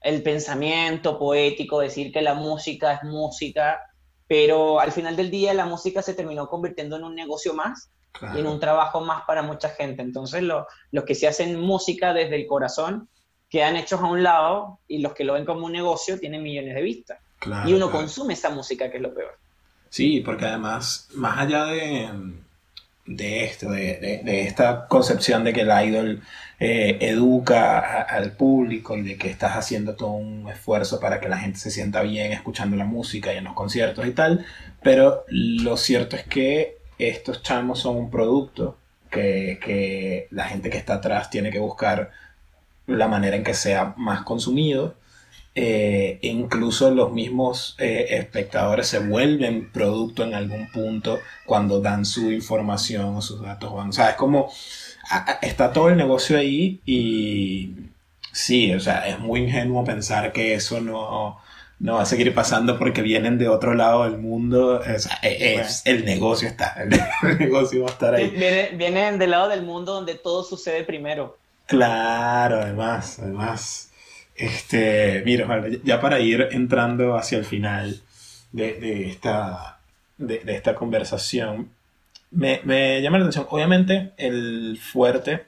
[0.00, 3.80] el pensamiento poético, decir que la música es música,
[4.26, 7.90] pero al final del día la música se terminó convirtiendo en un negocio más
[8.34, 10.02] y en un trabajo más para mucha gente.
[10.02, 13.08] Entonces los que se hacen música desde el corazón
[13.48, 16.74] quedan hechos a un lado y los que lo ven como un negocio tienen millones
[16.74, 17.18] de vistas.
[17.66, 19.38] y uno consume esa música, que es lo peor.
[19.90, 22.08] Sí, porque además, más allá de,
[23.06, 26.22] de esto, de, esta concepción de que el idol
[26.58, 31.38] eh, educa al público y de que estás haciendo todo un esfuerzo para que la
[31.38, 34.44] gente se sienta bien escuchando la música y en los conciertos y tal,
[34.82, 38.78] pero lo cierto es que estos chamos son un producto
[39.10, 42.10] que, que la gente que está atrás tiene que buscar
[42.86, 44.96] la manera en que sea más consumido
[45.56, 52.32] eh, incluso los mismos eh, espectadores se vuelven producto en algún punto cuando dan su
[52.32, 53.70] información o sus datos.
[53.72, 54.50] O sea, es como
[55.42, 57.70] está todo el negocio ahí y
[58.32, 61.38] sí, o sea, es muy ingenuo pensar que eso no,
[61.78, 64.82] no va a seguir pasando porque vienen de otro lado del mundo.
[64.82, 65.08] Es,
[65.84, 68.30] el negocio está, el negocio va a estar ahí.
[68.76, 71.36] vienen del lado del mundo donde todo sucede primero.
[71.66, 73.90] Claro, además, además.
[74.34, 78.00] Este, mira, ya para ir entrando hacia el final
[78.52, 79.78] de, esta,
[80.18, 81.70] de, esta conversación,
[82.30, 85.46] me, llama la atención, obviamente, el fuerte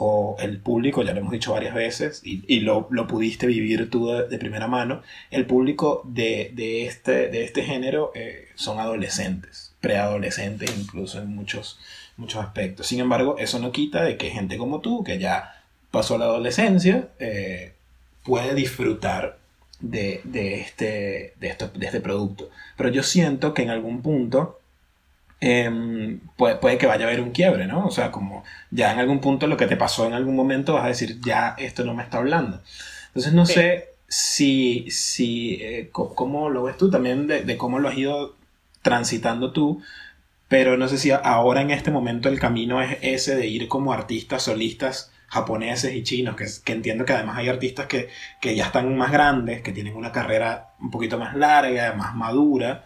[0.00, 4.38] o el público, ya lo hemos dicho varias veces, y, lo, pudiste vivir tú de,
[4.38, 6.52] primera mano, el público de,
[6.86, 11.80] este, de este género eh, son adolescentes, preadolescentes incluso en muchos,
[12.16, 12.86] muchos aspectos.
[12.86, 17.08] Sin embargo, eso no quita de que gente como tú, que ya pasó la adolescencia,
[17.18, 17.72] eh,
[18.22, 19.38] puede disfrutar
[19.80, 20.20] de,
[20.60, 22.50] este, de, esto, de este producto.
[22.76, 24.57] Pero yo siento que en algún punto
[25.40, 27.86] em, puede, que vaya a haber un quiebre, ¿no?
[27.86, 30.84] O sea, como ya en algún punto lo que te pasó en algún momento vas
[30.84, 32.60] a decir, ya esto no me está hablando.
[33.08, 37.88] Entonces no sé si, si eh, cómo lo ves tú también, de, de, cómo lo
[37.88, 38.36] has ido
[38.82, 39.82] transitando tú,
[40.48, 43.92] pero no sé si ahora en este momento el camino es ese de ir como
[43.92, 48.08] artistas solistas japoneses y chinos, que, que entiendo que además hay artistas que,
[48.40, 52.84] que, ya están más grandes, que tienen una carrera un poquito más larga, más madura,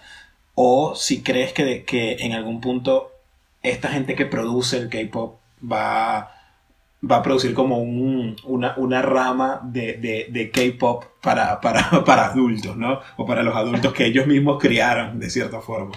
[0.55, 3.13] o si crees que, que en algún punto
[3.63, 5.39] esta gente que produce el K-Pop
[5.71, 6.35] va,
[7.09, 12.27] va a producir como un, una, una, rama de, de, de K-Pop para, para, para
[12.27, 13.01] adultos, ¿no?
[13.17, 15.93] O para los adultos que ellos mismos criaron, de cierta forma.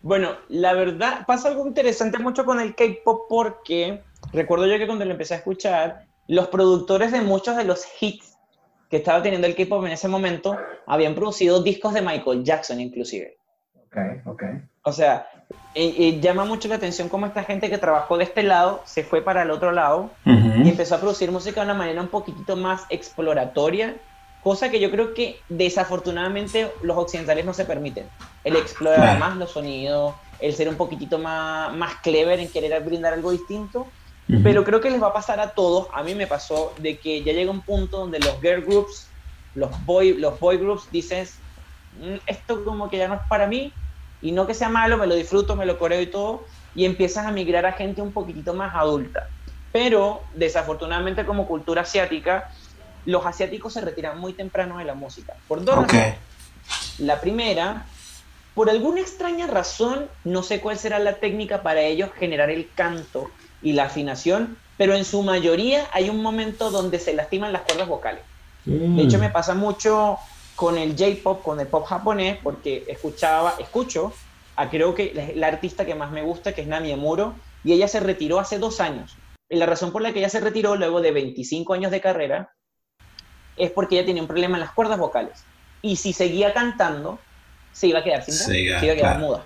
[0.00, 4.00] Bueno, la verdad, pasa algo interesante mucho con el K-Pop porque
[4.32, 8.27] recuerdo yo que cuando lo empecé a escuchar, los productores de muchos de los hits
[8.90, 13.36] que estaba teniendo el K-pop en ese momento habían producido discos de Michael Jackson inclusive.
[13.86, 14.42] Ok, ok.
[14.82, 15.28] O sea,
[15.74, 19.42] llama mucho la atención cómo esta gente que trabajó de este lado se fue para
[19.42, 23.96] el otro lado y empezó a producir música de una manera un poquitito más exploratoria,
[24.42, 28.06] cosa que yo creo que desafortunadamente los occidentales no se permiten.
[28.44, 33.12] El explorar más los sonidos, el ser un poquitito más, más clever en querer brindar
[33.12, 33.86] algo distinto
[34.42, 35.88] pero creo que les va a pasar a todos.
[35.94, 39.08] A mí me pasó de que ya llega un punto donde los girl groups,
[39.54, 41.36] los boy, los boy groups, dices,
[42.00, 43.72] mm, esto como que ya no es para mí,
[44.20, 47.26] y no que sea malo, me lo disfruto, me lo coreo y todo, y empiezas
[47.26, 49.28] a migrar a gente un poquitito más adulta.
[49.72, 52.50] Pero desafortunadamente como cultura asiática,
[53.06, 55.34] los asiáticos se retiran muy temprano de la música.
[55.46, 56.16] Por dos razones.
[56.98, 57.86] La primera,
[58.54, 63.30] por alguna extraña razón, no sé cuál será la técnica para ellos generar el canto
[63.62, 67.88] y la afinación, pero en su mayoría hay un momento donde se lastiman las cuerdas
[67.88, 68.22] vocales.
[68.64, 69.20] De hecho, mm.
[69.20, 70.18] me pasa mucho
[70.54, 74.12] con el J-pop, con el pop japonés, porque escuchaba, escucho
[74.56, 77.34] a creo que la, artista que más me gusta, que es Nami Amuro,
[77.64, 79.16] y ella se retiró hace dos años.
[79.48, 82.52] Y la razón por la que ella se retiró luego de 25 años de carrera
[83.56, 85.44] es porque ella tenía un problema en las cuerdas vocales.
[85.80, 87.18] Y si seguía cantando,
[87.72, 89.44] se iba a quedar sin voz, se iba a quedar muda.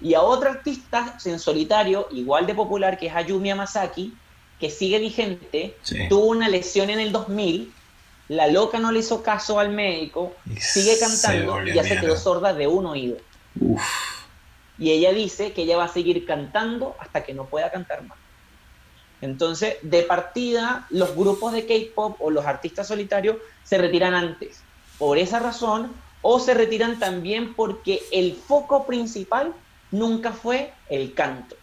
[0.00, 4.14] Y a otro artista en solitario, igual de popular, que es Ayumi Hamasaki,
[4.58, 5.76] que sigue vigente,
[6.08, 7.72] tuvo una lesión en el 2000,
[8.28, 12.52] la loca no le hizo caso al médico, sigue cantando y ya se quedó sorda
[12.52, 13.16] de un oído.
[14.78, 18.18] Y ella dice que ella va a seguir cantando hasta que no pueda cantar más.
[19.20, 24.62] Entonces, de partida, los grupos de K-pop o los artistas solitarios se retiran antes.
[24.98, 25.92] Por esa razón,
[26.22, 29.54] o se retiran también porque el foco principal
[29.90, 31.56] nunca fue el canto.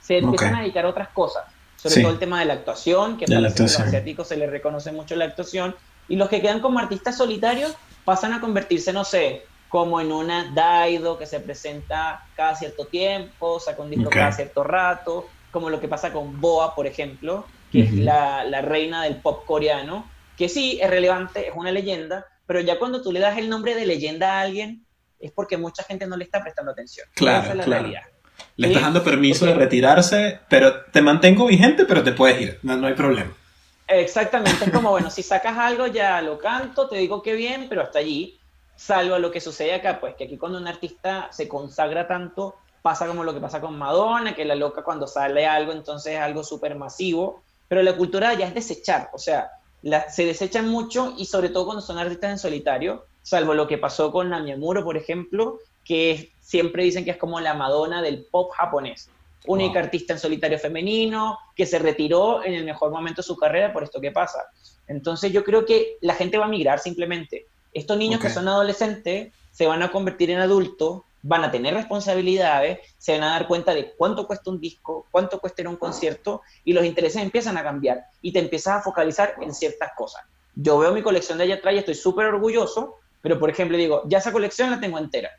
[0.00, 1.44] Se empiezan a dedicar a otras cosas,
[1.76, 5.16] sobre todo el tema de la actuación, que a los asiáticos se les reconoce mucho
[5.16, 5.74] la actuación,
[6.08, 10.50] y los que quedan como artistas solitarios pasan a convertirse, no sé, como en una
[10.54, 15.80] Daido que se presenta cada cierto tiempo, saca un disco cada cierto rato, como lo
[15.80, 20.08] que pasa con Boa, por ejemplo, que es la, la, reina del pop coreano,
[20.38, 23.74] que sí es relevante, es una leyenda, pero ya cuando tú le das el nombre
[23.74, 24.86] de leyenda a alguien,
[25.18, 27.08] es porque mucha gente no le está prestando atención.
[27.14, 27.88] Claro, claro.
[28.56, 32.86] Le estás dando permiso de retirarse, pero te mantengo vigente, pero te puedes ir, no,
[32.86, 33.32] hay problema.
[33.86, 37.82] Exactamente, es como, bueno, si sacas algo ya lo canto, te digo que bien, pero
[37.82, 38.38] hasta allí,
[38.76, 43.06] salvo lo que sucede acá, pues que aquí cuando un artista se consagra tanto, pasa
[43.06, 46.44] como lo que pasa con Madonna, que la loca cuando sale algo, entonces es algo
[46.44, 49.50] súper masivo, pero la cultura ya es desechar, o sea,
[50.10, 54.10] se desechan mucho y sobre todo cuando son artistas en solitario, salvo lo que pasó
[54.10, 59.10] con Namiamuro, por ejemplo, que siempre dicen que es como la Madonna del pop japonés.
[59.46, 63.72] única artista en solitario femenino, que se retiró en el mejor momento de su carrera
[63.72, 64.40] por esto que pasa.
[64.86, 67.46] Entonces yo creo que la gente va a migrar simplemente.
[67.72, 72.78] Estos niños que son adolescentes se van a convertir en adultos, van a tener responsabilidades,
[72.98, 75.76] se van a dar cuenta de cuánto cuesta un disco, cuánto cuesta ir a un
[75.76, 80.22] concierto y los intereses empiezan a cambiar y te empiezas a focalizar en ciertas cosas.
[80.54, 84.02] Yo veo mi colección de allá atrás y estoy súper orgulloso, pero por ejemplo digo,
[84.06, 85.30] ya esa colección la tengo entera.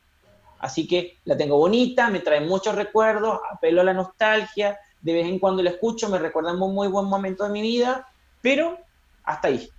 [0.59, 5.25] Así que la tengo bonita, me trae muchos recuerdos, apelo a la nostalgia, de vez
[5.25, 8.07] en cuando la escucho, me recuerda un muy buen momento de mi vida,
[8.41, 8.77] pero
[9.23, 9.69] hasta ahí.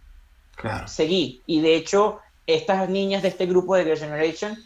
[0.56, 0.88] Claro.
[0.88, 1.42] Seguí.
[1.46, 4.56] Y de hecho, estas niñas de este grupo de Girl Generation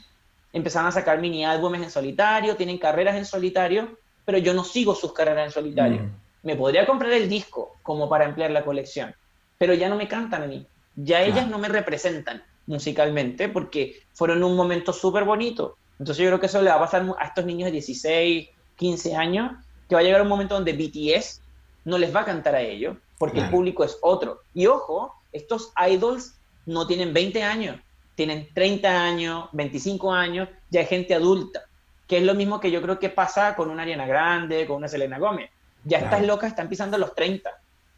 [0.53, 4.95] empezaron a sacar mini álbumes en solitario, tienen carreras en solitario, pero yo no sigo
[4.95, 6.03] sus carreras en solitario.
[6.03, 6.11] Mm.
[6.45, 9.15] Me podría comprar el disco como para ampliar la colección,
[9.59, 10.65] pero ya no me cantan a mí.
[10.95, 15.77] Ya ellas no me representan musicalmente porque fueron un momento súper bonito.
[15.99, 19.17] Entonces yo creo que eso le va a pasar a estos niños de 16, 15
[19.17, 19.53] años,
[19.89, 21.41] que va a llegar un momento donde BTS
[21.85, 24.41] no les va a cantar a ellos, porque el público es otro.
[24.55, 26.35] Y ojo, estos idols
[26.67, 27.77] no tienen 20 años,
[28.15, 31.65] tienen 30 años, 25 años, ya hay gente adulta,
[32.09, 34.89] que es lo mismo que yo creo que pasa con una Ariana Grande, con una
[34.89, 35.51] Selena Gómez.
[35.85, 37.51] Ya estas locas están pisando los 30.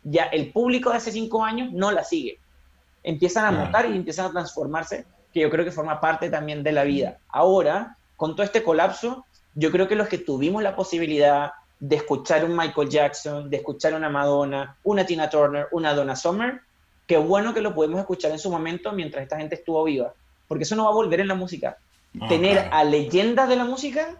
[0.02, 2.38] Ya el público de hace 5 años no la sigue.
[3.06, 6.72] Empiezan a mutar y empiezan a transformarse que yo creo que forma parte también de
[6.72, 7.18] la vida.
[7.28, 12.44] Ahora, con todo este colapso, yo creo que los que tuvimos la posibilidad de escuchar
[12.44, 16.62] un Michael Jackson, de escuchar una Madonna, una Tina Turner, una Donna Summer,
[17.06, 20.12] qué bueno que lo pudimos escuchar en su momento mientras esta gente estuvo viva,
[20.48, 21.78] porque eso no va a volver en la música.
[22.28, 24.16] Tener a leyendas de la música,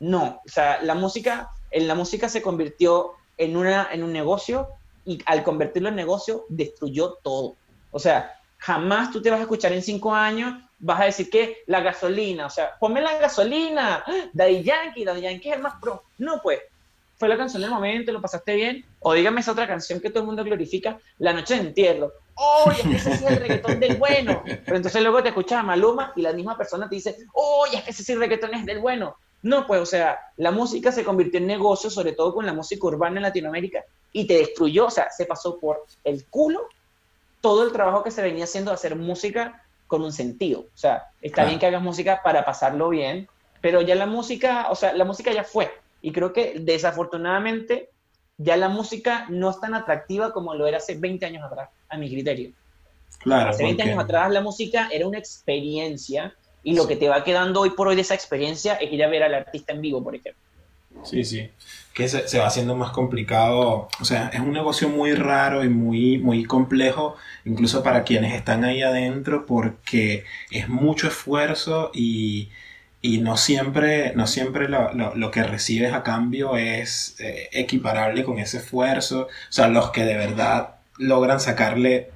[0.00, 0.40] no.
[0.44, 4.68] O sea, la música, en la música se convirtió en, una, en un negocio
[5.04, 7.56] y al convertirlo en negocio destruyó todo.
[7.94, 11.58] O sea, jamás tú te vas a escuchar en cinco años, vas a decir que
[11.68, 16.02] la gasolina, o sea, ponme la gasolina, Daddy Yankee, Daddy Yankee es el más pro.
[16.18, 16.58] No, pues,
[17.16, 20.24] fue la canción del momento, lo pasaste bien, o dígame esa otra canción que todo
[20.24, 22.12] el mundo glorifica, La Noche de Entierro.
[22.34, 24.42] Oye, es que ese es el reggaetón del bueno.
[24.44, 27.84] Pero entonces luego te escuchas a Maluma y la misma persona te dice, oye, es
[27.84, 29.16] que ese sí reggaetón es del bueno.
[29.42, 32.88] No, pues, o sea, la música se convirtió en negocio, sobre todo con la música
[32.88, 36.66] urbana en Latinoamérica, y te destruyó, o sea, se pasó por el culo
[37.44, 40.60] todo el trabajo que se venía haciendo de hacer música con un sentido.
[40.60, 43.28] O sea, está bien que hagas música para pasarlo bien,
[43.60, 45.70] pero ya la música, o sea, la música ya fue.
[46.00, 47.90] Y creo que desafortunadamente
[48.38, 51.98] ya la música no es tan atractiva como lo era hace 20 años atrás, a
[51.98, 52.52] mi criterio.
[53.18, 53.50] Claro.
[53.50, 57.60] Hace 20 años atrás la música era una experiencia y lo que te va quedando
[57.60, 60.14] hoy por hoy de esa experiencia es ir a ver al artista en vivo, por
[60.14, 60.42] ejemplo.
[61.02, 61.50] Sí, sí.
[61.94, 63.88] Que se, va haciendo más complicado.
[64.00, 68.64] O sea, es un negocio muy raro y muy, muy complejo, incluso para quienes están
[68.64, 72.50] ahí adentro, porque es mucho esfuerzo y,
[73.20, 79.28] no siempre, no siempre lo, que recibes a cambio es eh, equiparable con ese esfuerzo.
[79.28, 82.10] O sea, los que de verdad logran sacarle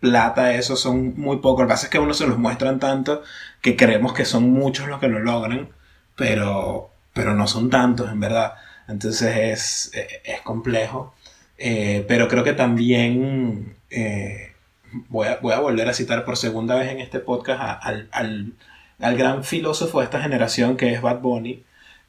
[0.00, 1.62] plata eso son muy pocos.
[1.62, 3.22] Lo que pasa es que a uno se los muestran tanto
[3.62, 5.68] que creemos que son muchos los que lo logran,
[6.16, 8.54] pero pero no son tantos en verdad.
[8.88, 9.90] Entonces es,
[10.24, 11.14] es complejo.
[11.58, 14.52] Eh, pero creo que también eh,
[15.08, 18.52] voy, a, voy, a, volver a citar por segunda vez en este podcast al, al,
[19.00, 21.64] al, gran filósofo de esta generación que es Bad Bunny.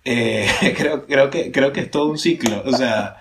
[0.06, 0.48] Eh,
[0.78, 2.64] creo, creo, que, creo que es todo un ciclo.
[2.66, 3.18] O sea,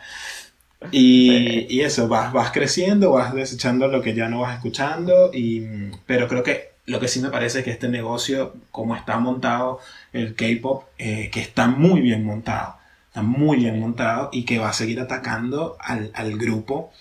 [0.91, 5.31] y, y, eso, vas, vas creciendo, vas desechando lo que ya no vas escuchando.
[5.33, 5.63] Y,
[6.07, 9.81] pero creo que lo que sí me parece es que este negocio, como está montado
[10.13, 12.77] el K-pop, que está muy bien montado,
[13.17, 16.93] está muy bien montado y que va a seguir atacando al, grupo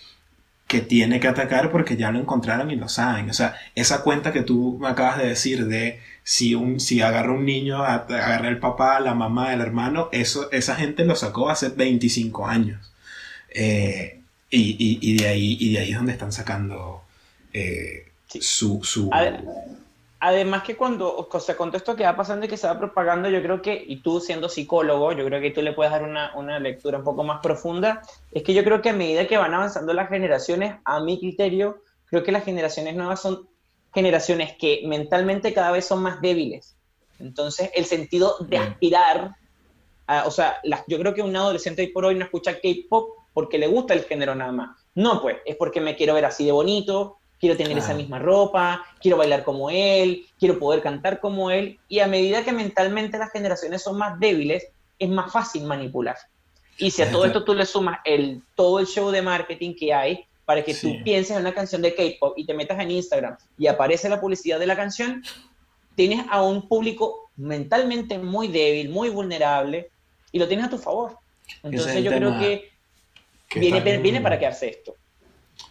[0.66, 3.28] que tiene que atacar porque ya lo encontraron y lo saben.
[3.28, 7.32] O sea, esa cuenta que tú me acabas de decir de si, un, si agarra
[7.32, 11.68] un niño, agarra el papá, la mamá, el hermano, eso, esa gente lo sacó hace
[11.68, 12.80] 25 años.
[13.50, 17.02] Eh, y, de ahí, y de ahí es donde están sacando
[17.52, 18.06] eh,
[18.40, 18.82] su...
[18.82, 19.10] su...
[20.26, 22.76] Además que cuando, o sea, con todo esto que va pasando y que se va
[22.76, 26.02] propagando, yo creo que, y tú siendo psicólogo, yo creo que tú le puedes dar
[26.02, 28.02] una, una lectura un poco más profunda,
[28.32, 31.80] es que yo creo que a medida que van avanzando las generaciones, a mi criterio,
[32.06, 33.48] creo que las generaciones nuevas son
[33.94, 36.76] generaciones que mentalmente cada vez son más débiles.
[37.20, 39.36] Entonces, el sentido de aspirar,
[40.24, 43.68] o sea, yo creo que un adolescente hoy por hoy no escucha K-pop porque le
[43.68, 44.76] gusta el género nada más.
[44.96, 48.84] No, pues, es porque me quiero ver así de bonito, quiero tener esa misma ropa,
[49.00, 53.30] quiero bailar como él, quiero poder cantar como él, y a medida que mentalmente las
[53.30, 54.68] generaciones son más débiles,
[54.98, 56.16] es más fácil manipular.
[56.78, 59.94] Y si a todo esto tú le sumas el, todo el show de marketing que
[59.94, 63.36] hay para que tú pienses en una canción de K-pop y te metas en Instagram
[63.58, 65.22] y aparece la publicidad de la canción,
[65.94, 69.90] tienes a un público mentalmente muy débil, muy vulnerable,
[70.32, 71.18] y lo tienes a tu favor.
[71.62, 72.70] Entonces yo creo que,
[73.54, 74.94] viene, viene para quedarse esto.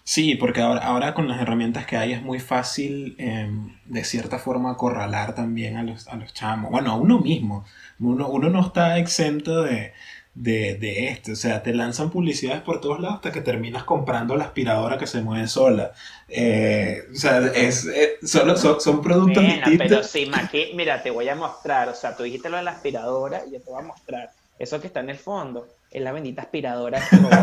[0.08, 4.38] Sí, porque ahora, ahora con las herramientas que hay es muy fácil em, de cierta
[4.38, 6.70] forma acorralar también a los, a los chamos.
[6.70, 7.66] Bueno, a uno mismo.
[8.00, 9.94] Uno, uno no está exento de,
[10.36, 11.32] de, de esto.
[11.32, 15.08] O sea, te lanzan publicidades por todos lados hasta que terminas comprando la aspiradora que
[15.08, 15.94] se mueve sola.
[16.30, 17.90] Eh, o sea, es,
[18.24, 19.88] solo, son, productos distintos.
[19.88, 20.30] Pero sí,
[20.76, 21.90] mira, te voy a mostrar.
[21.90, 24.30] O sea, tú dijiste lo de la aspiradora y yo te voy a mostrar.
[24.60, 27.42] Eso que está en el fondo es la bendita aspiradora que se mueve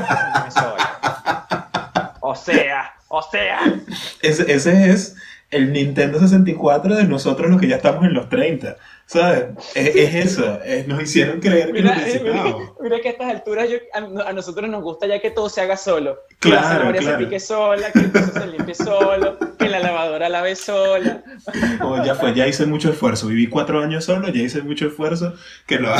[0.52, 1.41] sola.
[2.32, 3.60] O sea, o sea.
[4.22, 5.16] Ese, ese es
[5.50, 8.78] el Nintendo 64 de nosotros los que ya estamos en los 30.
[9.04, 9.44] ¿Sabes?
[9.74, 14.70] Es, eso, nos hicieron creer que mira, lo Mira, que a estas alturas a, nosotros
[14.70, 16.20] nos gusta ya que todo se haga solo.
[16.40, 20.30] Que la zanahoria se pique sola, que el piso se limpie solo, que la lavadora
[20.30, 21.22] lave sola.
[21.82, 23.26] Oh, ya fue, ya hice mucho esfuerzo.
[23.26, 25.34] Viví cuatro años solo, ya hice mucho esfuerzo
[25.66, 25.90] que lo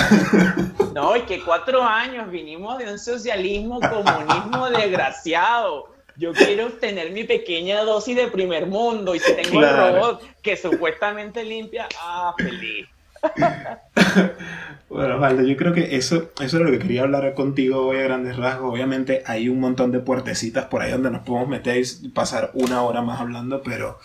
[0.95, 7.25] No, y que cuatro años vinimos de un socialismo, comunismo desgraciado yo quiero tener mi
[7.25, 12.87] pequeña dosis de primer mundo y si tengo el robot que supuestamente limpia, ah, feliz.
[14.89, 18.05] bueno, Valdo, yo creo que eso, eso es lo que quería hablar contigo hoy a
[18.05, 18.73] grandes rasgos.
[18.73, 22.83] Obviamente hay un montón de puertecitas por ahí donde nos podemos meter y pasar una
[22.83, 23.99] hora más hablando, pero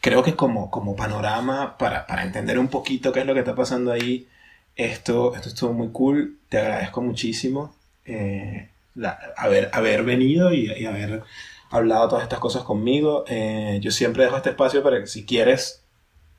[0.00, 3.56] creo que como, como panorama, para, para entender un poquito qué es lo que está
[3.56, 4.28] pasando ahí,
[4.76, 6.38] esto, esto estuvo muy cool.
[6.48, 7.74] Te agradezco muchísimo.
[8.04, 8.68] Eh,
[9.36, 11.22] haber, haber venido y, y, haber
[11.70, 13.24] hablado todas estas cosas conmigo.
[13.28, 15.84] Eh, yo siempre dejo este espacio para que si quieres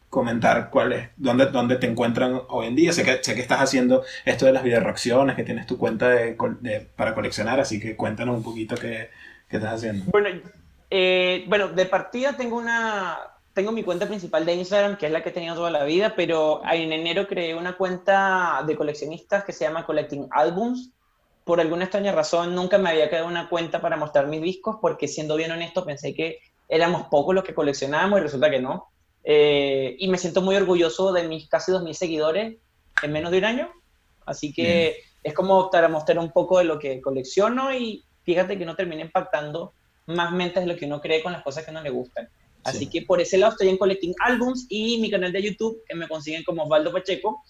[0.09, 2.91] comentar cuál es, dónde, dónde te encuentran hoy en día.
[2.93, 6.09] Sé que, sé que estás haciendo esto de las video reacciones, que tienes tu cuenta
[6.09, 6.35] de,
[6.95, 9.09] para coleccionar, así que cuéntanos un poquito qué,
[9.47, 10.05] qué estás haciendo.
[10.11, 10.29] Bueno,
[10.89, 13.17] eh, bueno, de partida tengo una...
[13.53, 16.13] Tengo mi cuenta principal de Instagram, que es la que he tenido toda la vida,
[16.15, 20.93] pero en enero creé una cuenta de coleccionistas que se llama Collecting Albums,
[21.49, 25.07] por alguna extraña razón nunca me había quedado una cuenta para mostrar mis discos porque
[25.07, 28.89] siendo bien honesto pensé que éramos pocos los que coleccionábamos y resulta que no.
[29.23, 32.57] Eh, y me siento muy orgulloso de mis casi 2.000 seguidores
[33.01, 33.73] en menos de un año.
[34.27, 38.65] Así que es como para mostrar un poco de lo que colecciono y fíjate que
[38.65, 39.73] no termina impactando
[40.05, 42.29] más mentes de lo que uno cree con las cosas que no le gustan.
[42.63, 45.95] Así que por ese lado estoy en Collecting Albums y mi canal de YouTube, que
[45.95, 47.41] me consiguen como Osvaldo Pacheco.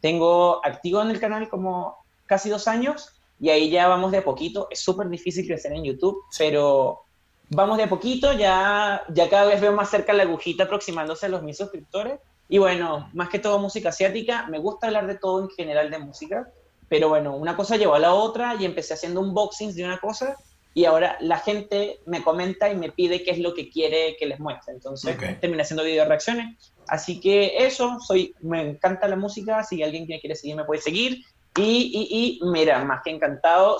[0.00, 1.96] Tengo activo en el canal como
[2.26, 4.68] casi dos años y ahí ya vamos de a poquito.
[4.70, 7.02] Es súper difícil crecer en YouTube, pero
[7.50, 11.28] vamos de a poquito, ya, ya cada vez veo más cerca la agujita aproximándose a
[11.28, 12.18] los mis suscriptores.
[12.48, 15.98] Y bueno, más que todo música asiática, me gusta hablar de todo en general de
[15.98, 16.50] música,
[16.88, 20.36] pero bueno, una cosa llevó a la otra y empecé haciendo unboxings de una cosa
[20.72, 24.26] y ahora la gente me comenta y me pide qué es lo que quiere que
[24.26, 24.74] les muestre.
[24.74, 26.72] Entonces terminé haciendo video reacciones.
[26.86, 31.24] Así que eso, soy, me encanta la música, si alguien quiere seguir me puede seguir.
[31.58, 33.78] Y, y, mira, más que encantado,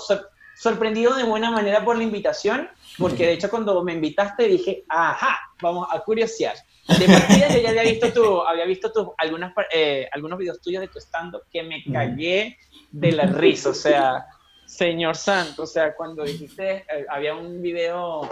[0.57, 2.69] sorprendido de buena manera por la invitación,
[2.99, 6.57] porque de hecho cuando me invitaste dije, ajá, vamos a curiosear.
[6.99, 10.81] De partida yo ya había visto, tu, había visto tu, algunas, eh, algunos videos tuyos
[10.81, 12.57] de tu stand que me cagué
[12.91, 14.27] de la risa, o sea,
[14.65, 18.29] señor santo, o sea, cuando dijiste, eh, había un video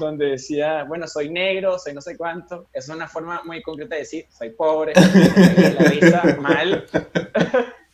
[0.00, 4.02] donde decía, bueno, soy negro, soy no sé cuánto, es una forma muy concreta de
[4.02, 6.86] decir, soy pobre, la risa mal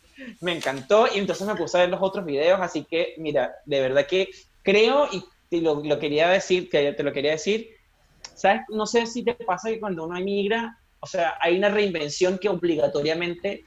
[0.45, 3.81] me encantó y entonces me puse a ver los otros videos, así que mira, de
[3.81, 4.29] verdad que
[4.63, 5.25] creo y
[5.61, 7.71] lo, lo quería decir, que te lo quería decir,
[8.35, 8.63] ¿sabes?
[8.69, 12.49] No sé si te pasa que cuando uno emigra, o sea, hay una reinvención que
[12.49, 13.65] obligatoriamente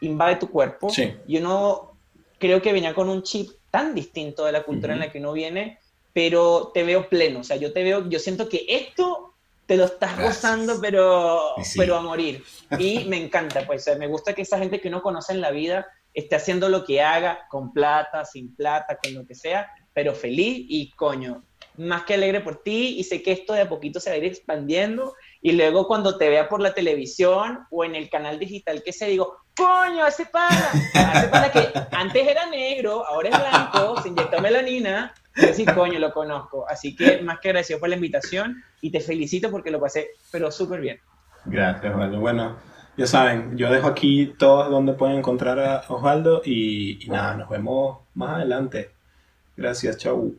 [0.00, 0.88] invade tu cuerpo
[1.26, 1.92] y uno
[2.38, 5.32] creo que venía con un chip tan distinto de la cultura en la que uno
[5.32, 5.78] viene,
[6.12, 9.31] pero te veo pleno, o sea, yo te veo, yo siento que esto
[9.72, 12.44] te lo estás gozando, pero, pero a morir.
[12.78, 15.86] Y me encanta, pues me gusta que esa gente que uno conoce en la vida
[16.12, 20.66] esté haciendo lo que haga, con plata, sin plata, con lo que sea, pero feliz
[20.68, 21.42] y coño,
[21.78, 24.18] más que alegre por ti y sé que esto de a poquito se va a
[24.18, 28.82] ir expandiendo y luego cuando te vea por la televisión o en el canal digital
[28.82, 30.70] que se digo, coño, ese pana,
[31.16, 36.12] ese pana que antes era negro, ahora es blanco, se inyectó melanina, Sí, coño, lo
[36.12, 36.66] conozco.
[36.68, 40.50] Así que más que agradecido por la invitación y te felicito porque lo pasé, pero
[40.50, 40.98] súper bien.
[41.44, 42.20] Gracias, Osvaldo.
[42.20, 42.56] Bueno,
[42.96, 47.48] ya saben, yo dejo aquí todos donde pueden encontrar a Osvaldo y, y nada, nos
[47.48, 48.90] vemos más adelante.
[49.56, 50.34] Gracias, chau.